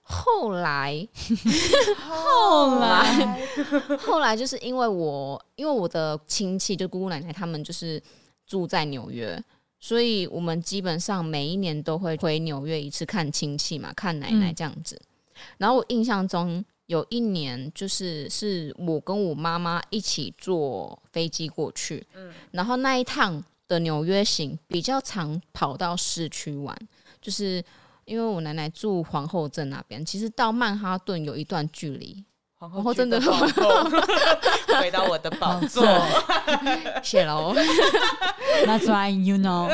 [0.00, 1.06] 后来，
[2.00, 3.46] 后来，
[3.98, 8.02] 后来就是因为我，因为我的亲戚就姑姑奶奶他们就是
[8.46, 9.38] 住在纽约，
[9.78, 14.96] 所以我们基本上每一年都会回纽约一次看亲戚嘛，看奶奶这样子。
[14.96, 15.08] 嗯、
[15.58, 16.64] 然后我印象中。
[16.92, 26.76] 有一年，就是是我跟我妈妈一起坐飞机过去，嗯，然后那一趟的纽约行比较常跑到市区玩，
[27.22, 27.64] 就是
[28.04, 32.22] 因为我奶奶住皇后镇那边，其实到曼哈顿有一段距离。
[32.68, 33.90] 皇后真的皇后，
[34.78, 35.84] 回到我的宝座，
[37.02, 37.54] 谢喽。
[38.64, 39.68] That's why you know，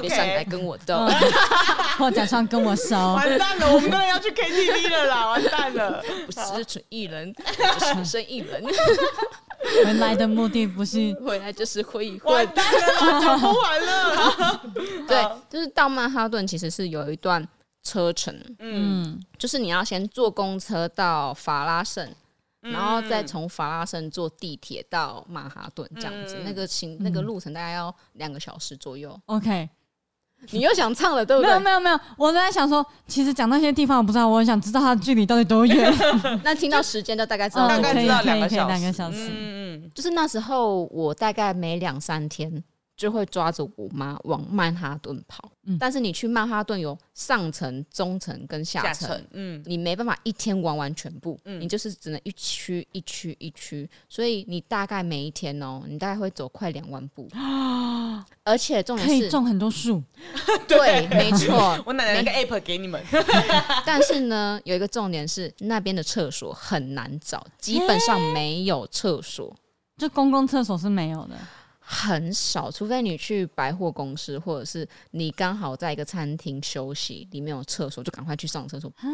[0.00, 1.08] 别想来跟我斗，
[1.98, 3.14] 或假装跟我熟。
[3.14, 5.26] 完蛋了，我们当然要去 KTV 了啦！
[5.28, 8.62] 完蛋了，不是纯艺人，不是生意人。
[9.84, 12.32] 回来的目的不是回来，就是会一会。
[12.32, 14.60] 完蛋了，讲不完了。
[15.08, 17.46] 对，就是到曼哈顿其实是有一段。
[17.86, 22.04] 车程，嗯，就是你要先坐公车到法拉盛，
[22.62, 29.16] 嗯、然后再从法拉盛坐地铁到曼哈顿，这样子，嗯、那个行那个路程大概要两个小时左右。
[29.26, 29.68] OK，
[30.50, 31.48] 你又想唱了，对不对？
[31.50, 35.94] 没有没有没有，我在想说，其实讲那些地方我不知道，我很想知道它的距离到底多远。
[36.42, 38.68] 那听到时间就大概知道，大概知道两个小时。
[38.68, 42.62] 两个小时，嗯嗯，就是那时候我大概每两三天。
[42.96, 60.02] 就会抓着我妈往曼哈顿跑，嗯、但是你去曼哈顿有上层、中层跟下层，嗯，你没办法一天玩完全部，嗯，你就是只能一区一区一区，所以你大概每一天哦，你大概会走快两万步啊，而且重点是可以种很多树，
[60.66, 63.04] 对，没错， 我奶奶那个 app 给你们，
[63.84, 69.54] 但是呢，有一个重点是那边的厕所很难找，基本上没有厕所，
[69.98, 71.36] 就公共厕所是没有的。
[71.88, 78.90] 很少，除非你去百货公司，或者是你刚好在一个餐厅休息，里面有厕所，就赶快去上厕所。
[78.96, 79.06] 啊、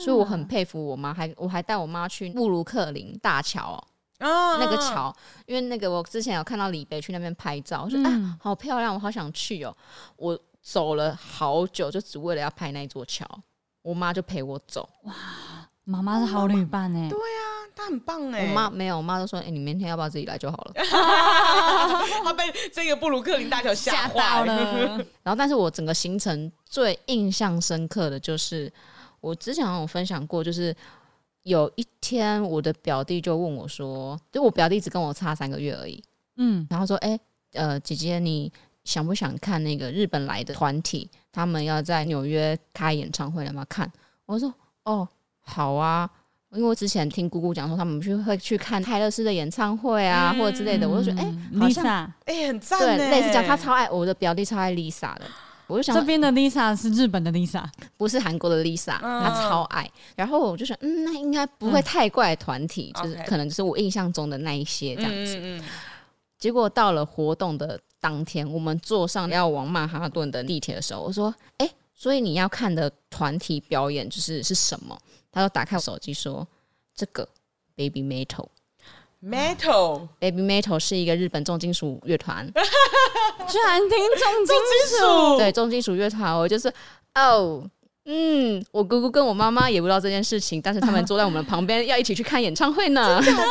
[0.00, 5.14] 所以我很佩服我妈，还我还带我妈去布鲁克林大桥哦，啊、那个桥，
[5.46, 9.76] 因为那个我之前有看到李贝去那边拍照，我说、嗯、啊，好漂亮，我好想去哦。
[10.16, 13.24] 我走了好久，就只为了要拍那座桥，
[13.82, 14.88] 我妈就陪我走。
[15.04, 15.14] 哇，
[15.86, 17.54] 妈妈是好女伴哎、欸，对呀、啊。
[17.76, 20.72] 她很棒哎，我妈没有，我妈都说：“哎、欸，你明天要不要自己来就好了？”
[22.24, 24.96] 她被这个布鲁克林大桥吓坏了。
[25.22, 28.72] 然后，但是我整个行程最印象深刻的就是，
[29.20, 30.74] 我之前有分享过，就是
[31.42, 36.02] 有一天我的表弟就问我说：“就我表弟只跟我差三个月而已，
[36.38, 37.20] 嗯，然后说：‘哎、欸，
[37.60, 38.50] 呃，姐姐，你
[38.84, 41.10] 想不想看那个日本来的团体？
[41.30, 43.92] 他们要在纽约开演唱会，要不要看？’
[44.24, 44.52] 我说
[44.84, 45.06] ：‘哦，
[45.46, 46.08] 好啊。’
[46.52, 55.22] 因为我之前听姑姑讲说，他们去会去看泰勒斯的演唱会啊，嗯、或者之类的，我就觉得哎，Lisa，哎，很赞，对，类似讲他超爱我的表弟，超爱 Lisa 的，
[55.66, 57.62] 我就想这边的 Lisa 是日本的 Lisa，
[57.98, 59.90] 不是韩国的 Lisa，他超爱。
[60.14, 65.36] 然后我就想，嗯，那应该不会太怪团体，嗯、就是可能就是我印象中的那一些这样子。
[65.36, 65.64] 嗯嗯嗯、
[66.38, 74.96] 结果到了活动的当天，我们坐上要往曼哈顿的地铁的时候，我说，哎，所以你要看的团体表演就是是什么？
[75.36, 76.48] 他就打开我手机说
[76.96, 77.28] ：“这个
[77.76, 82.50] Baby Metal，Metal，Baby Metal 是一个日本重金属乐团，
[83.46, 84.56] 居然听重金
[84.98, 86.72] 属，对重金属乐团，我就是
[87.14, 87.62] 哦
[88.06, 93.20] 嗯，我姑姑跟我妈妈也不知道这件事情，但是他们坐在我们旁边，要一起去看演唱会呢。
[93.20, 93.44] 他 们不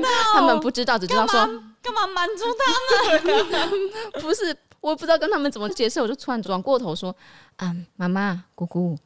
[0.00, 1.38] 知道，他们不知道，只知道说
[1.82, 2.72] 干嘛瞒住他
[3.20, 3.30] 们？
[4.22, 7.14] 不是，我不知道跟他们怎么解释，我就突然转过头说
[7.60, 8.96] ：“嗯，妈妈，姑姑，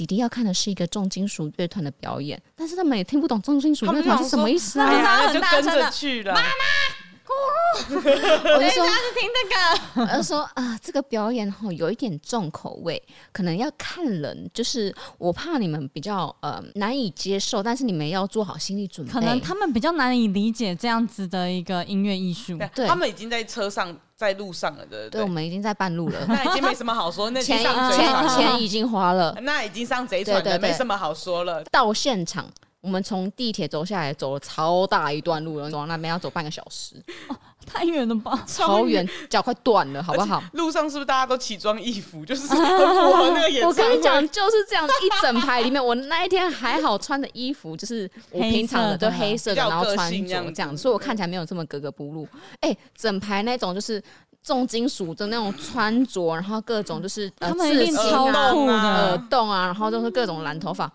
[0.00, 6.99] 弟弟要看的是一个重金属乐团的表演，但是他们也听不懂重金属乐团是什么意思啊，那就跟着去了。”妈妈。
[7.90, 8.84] 我就说，
[9.18, 13.02] 听这个，我就说啊，这个表演吼有一点重口味，
[13.32, 19.12] 可能要看人，就是我怕你们比较呃难以接受，但是你们要做好心理准备。
[19.12, 22.58] 可能他们比较难以理解这样子的一个音乐艺术。
[22.74, 27.30] 对，他们已经在车上，在路上了，对对，我们已经在半路了， 那已经没什么好说。
[27.30, 31.62] 那钱钱钱已经花了， 那已经上贼船了，没什么好说了。
[31.70, 32.46] 到现场。
[32.80, 36.94] 我们从地铁走下来，走了超大一段路了，走到那边要走半个小时，
[37.28, 38.42] 哦、太远了吧？
[38.46, 40.42] 超远，脚快断了，好不好？
[40.54, 42.24] 路上是不是大家都奇装异服？
[42.24, 43.68] 就是 符合那个颜色。
[43.68, 52.26] 我跟你讲，就是这样，一整排里面，我那一天还好穿的衣服就是我平常的，就黑色的，然后穿着这样，所以我看起来没有这么格格不入。
[52.60, 54.02] 哎、欸，整排那种就是
[54.42, 60.90] 重金属的那种穿着，然后各种就是他们一定超酷的耳洞啊，然后就是各种蓝头发。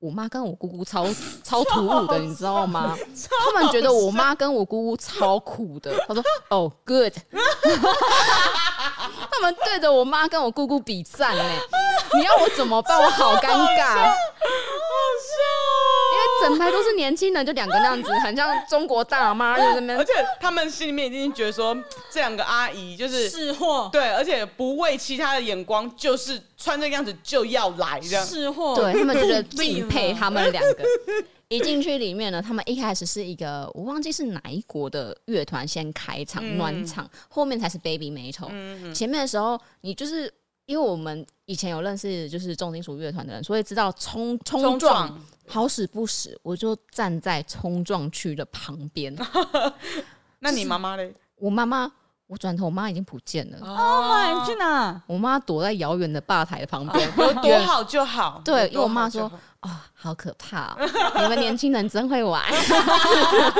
[0.00, 1.06] 我妈跟我姑姑超
[1.44, 2.96] 超突兀的， 你知道吗？
[3.44, 5.92] 他们觉得我妈跟我姑姑超酷的。
[6.08, 7.12] 他说：“哦、oh,，good。
[9.30, 11.44] ”他们对着我妈跟我姑姑比赞呢。
[12.14, 12.98] 你要我怎么办？
[13.02, 14.10] 我好尴尬。
[16.42, 19.98] 整排都是年轻人，就两个那样子，很像中国大妈在那边。
[19.98, 21.76] 而且他们心里面已经觉得说，
[22.10, 28.74] 这两个阿姨就是是货，对，而且不为其他的眼光，就是穿这个样子就要来这样识货。
[28.74, 30.84] 对，他们觉得敬佩他们两个。
[31.48, 38.92] 一进去里面呢，他们一开始是一个我忘记是哪一国的乐团先开场暖场，后面才是 Babymetal。
[38.92, 40.32] 前面的时候，你就是。
[40.66, 45.20] 因为我们以前有认识就是重金属乐团的人，所以知道冲冲撞
[45.50, 49.14] 好死不死，我就站在冲撞区的旁边。
[50.38, 51.12] 那你妈妈嘞？
[51.36, 51.90] 我妈妈，
[52.26, 53.58] 我转头，我妈已经不见了。
[53.60, 55.02] 哦，你去哪？
[55.06, 57.10] 我妈躲在遥远的吧台的旁边，
[57.42, 58.40] 躲好就好。
[58.44, 59.22] 对，因为我妈说
[59.62, 60.76] ：“哦，好可怕，
[61.20, 62.42] 你们年轻人真会玩。”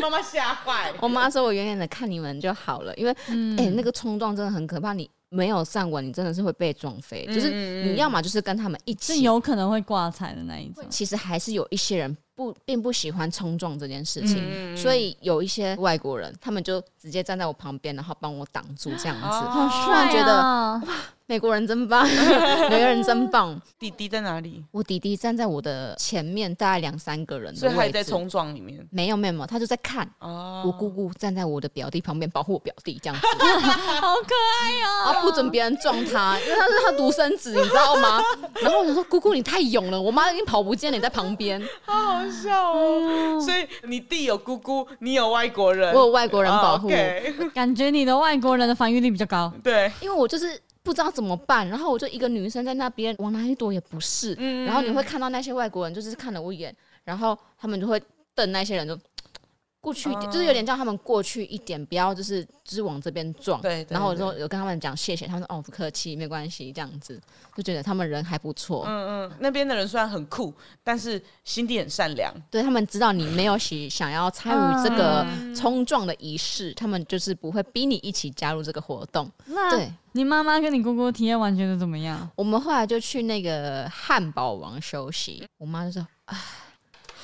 [0.00, 0.92] 妈妈吓坏。
[1.00, 3.12] 我妈说：“我远远的看你们就好了，因为
[3.58, 4.92] 哎，那个冲撞真的很可怕。
[4.92, 7.24] 你。”没有站稳，你真的是会被撞飞。
[7.28, 10.84] 嗯、就是你要么就是跟他们一起，是有可能会挂彩的那一种。
[10.88, 19.26] 其实还是有一些人不并不喜欢冲撞这件事情，嗯、所以有一些外国人，他们就直接站在我旁边，然后帮我挡住这样子。
[19.26, 20.12] 好帅啊！
[20.12, 20.82] 觉得哇。
[21.26, 22.06] 美国人真棒，
[22.68, 23.58] 美国人真棒。
[23.78, 24.62] 弟弟在哪里？
[24.70, 28.86] 我弟弟站在我的前面，大概两三个人的位置，所以他在冲撞里面。
[28.90, 30.06] 没有没有没有，他就在看。
[30.18, 30.62] 哦。
[30.66, 33.26] 我姑姑站在我的表弟旁边，保护我表弟，这样子。
[33.40, 35.12] 好可爱哦！
[35.12, 38.20] 啊，不准别人撞他，因为他是他独生子，你知道吗？
[38.60, 43.40] 然后我想说，姑姑你太勇了，我妈已经跑不见了，你在旁边，好好笑哦。
[43.40, 46.90] 所以你弟有姑姑，你有外国人，我有外国人保护。
[47.54, 49.50] 感觉你的外国人的防御力比较高。
[49.62, 50.60] 对，因为我就是。
[50.84, 56.72] 不知道怎么办，然后我就一个女生在那边往哪里躲也不是，嗯、然后你会看到那些外国人就是看了我一眼，
[57.02, 58.00] 然后他们就会
[58.36, 58.96] 瞪那些人就。
[59.84, 63.60] 过去一点，就是有点叫他们过去一点，不要就是就是往这边撞。
[63.60, 67.20] 对，然后我就有跟他们讲谢谢，他们说哦不客气，没关系，这样子
[67.54, 68.84] 就觉得他们人还不错。
[68.86, 72.32] 嗯嗯，那边的人虽然很酷，但是心地很善良。
[72.50, 79.30] 对，他们知道你没有想想要参与这个冲撞的仪式，他们就是不会逼你一起加入这个活动。
[79.44, 82.26] 那对，你妈妈跟你姑姑体验完觉得怎么样？
[82.34, 86.38] 我们后来就去那个汉堡王休息，我妈就说啊。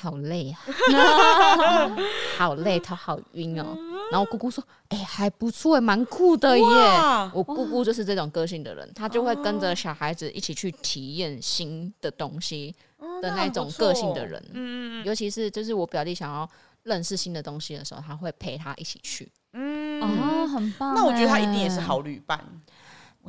[0.01, 0.59] 好累啊，
[2.37, 3.77] 好累，头好晕哦。
[4.11, 6.65] 然后我姑姑说：“哎、欸，还不错，蛮酷的耶。”
[7.33, 12.75] 我姑姑就是这种个性的人，她就会跟着小孩子一起去体验新的东西
[13.21, 14.43] 的那种个性的人。
[14.53, 16.49] 嗯，尤其是就是我表弟想要
[16.83, 19.31] 认识新的东西的时候，他会陪他一起去。
[19.53, 20.93] 嗯，哦，很棒。
[20.95, 22.43] 那我觉得他一定也是好旅伴。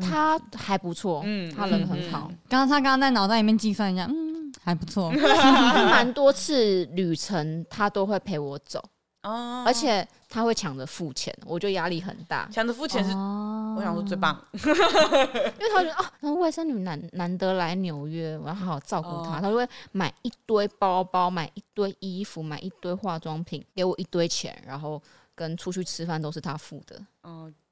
[0.01, 2.31] 他还不错，嗯，他人很好。
[2.49, 4.33] 刚刚他刚刚在脑袋里面计算一下，嗯。
[4.65, 5.11] 还不错，
[5.91, 8.81] 蛮多次旅程他都会陪我走，
[9.23, 12.47] 哦，而且他会抢着付钱，我觉得压力很大。
[12.53, 25.03] 抢着付钱是，我想说最棒， 因为他觉得啊，然后外甥女难难得来纽约，我要好好照顾她，他就会买一堆包包，买一堆衣服，买一堆化妆品，给我一堆钱，然后
[25.35, 27.01] 跟出去吃饭都是他付的。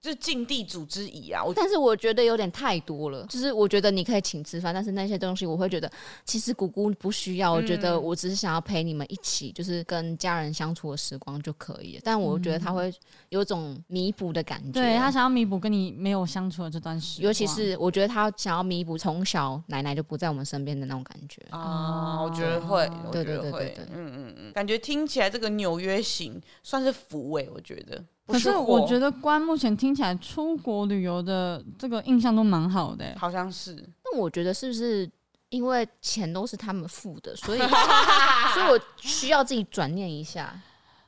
[0.01, 3.27] 就是尽地主之谊啊，但是我觉得有点太多了。
[3.27, 5.91] 就是我觉得你可以请吃饭，但是那些东西我会觉得
[6.25, 7.53] 其实姑姑不需要。
[7.53, 12.01] 我觉得我只是想要陪你们一起，就是跟家人相处的时光就可以了。
[12.03, 12.91] 但我觉得他会
[13.29, 17.27] 有种弥补的感觉，对，他想要弥补跟你没有相处的这段时光。
[17.27, 28.03] 尤其是我觉得他想要弥补从小奶奶就不在我们身边的那种感觉啊，我觉得会，对对对对，嗯嗯嗯，感觉听起来这个纽约行算是福哎，我觉得。
[28.33, 33.75] 可是我觉得关目前听起来出国旅游的这个印象都蛮好的， 好像是。
[34.05, 35.09] 那我觉得是不是
[35.49, 37.59] 因为钱都是他们付的，所以
[38.55, 40.55] 所以我需要自己转念一下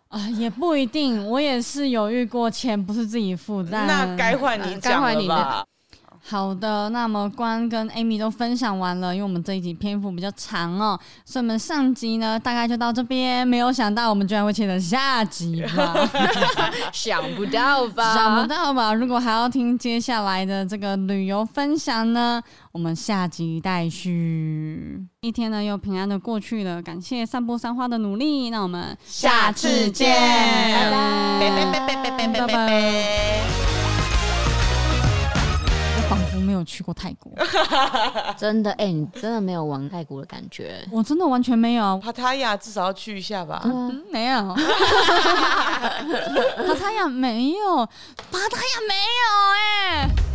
[0.09, 0.29] 啊？
[0.31, 3.71] 也不一定，我也是有遇过钱不是自己付的。
[3.71, 5.65] 那该换你讲了吧？
[6.25, 13.47] 好的，那么关跟 Amy 都分享完了，因为我们这一集篇幅比较长哦，所以我们上集呢大概就到这边。
[13.47, 16.09] 没有想到我们居然会切成下集吧？
[16.93, 18.15] 想不到吧？
[18.15, 18.95] 想不到吧？
[18.95, 25.05] 如果还要听接下来的这个旅游分享呢，我们下集待续。
[25.23, 28.51] 一天呢又平安的过去了，感谢散播三花的努力。
[28.51, 33.62] 那我们下次见，拜拜拜拜拜拜拜拜。
[36.43, 37.33] 没有去过泰国，
[38.37, 41.97] 真的哎、欸，你真的没有玩泰国的感觉，我真的完全没有。
[41.99, 43.63] 帕塔亚至少要去一下吧？
[43.65, 44.41] 嗯，没有。
[46.67, 47.87] 帕塔亚没有，
[48.31, 49.23] 帕塔亚没有
[49.55, 50.32] 哎、欸。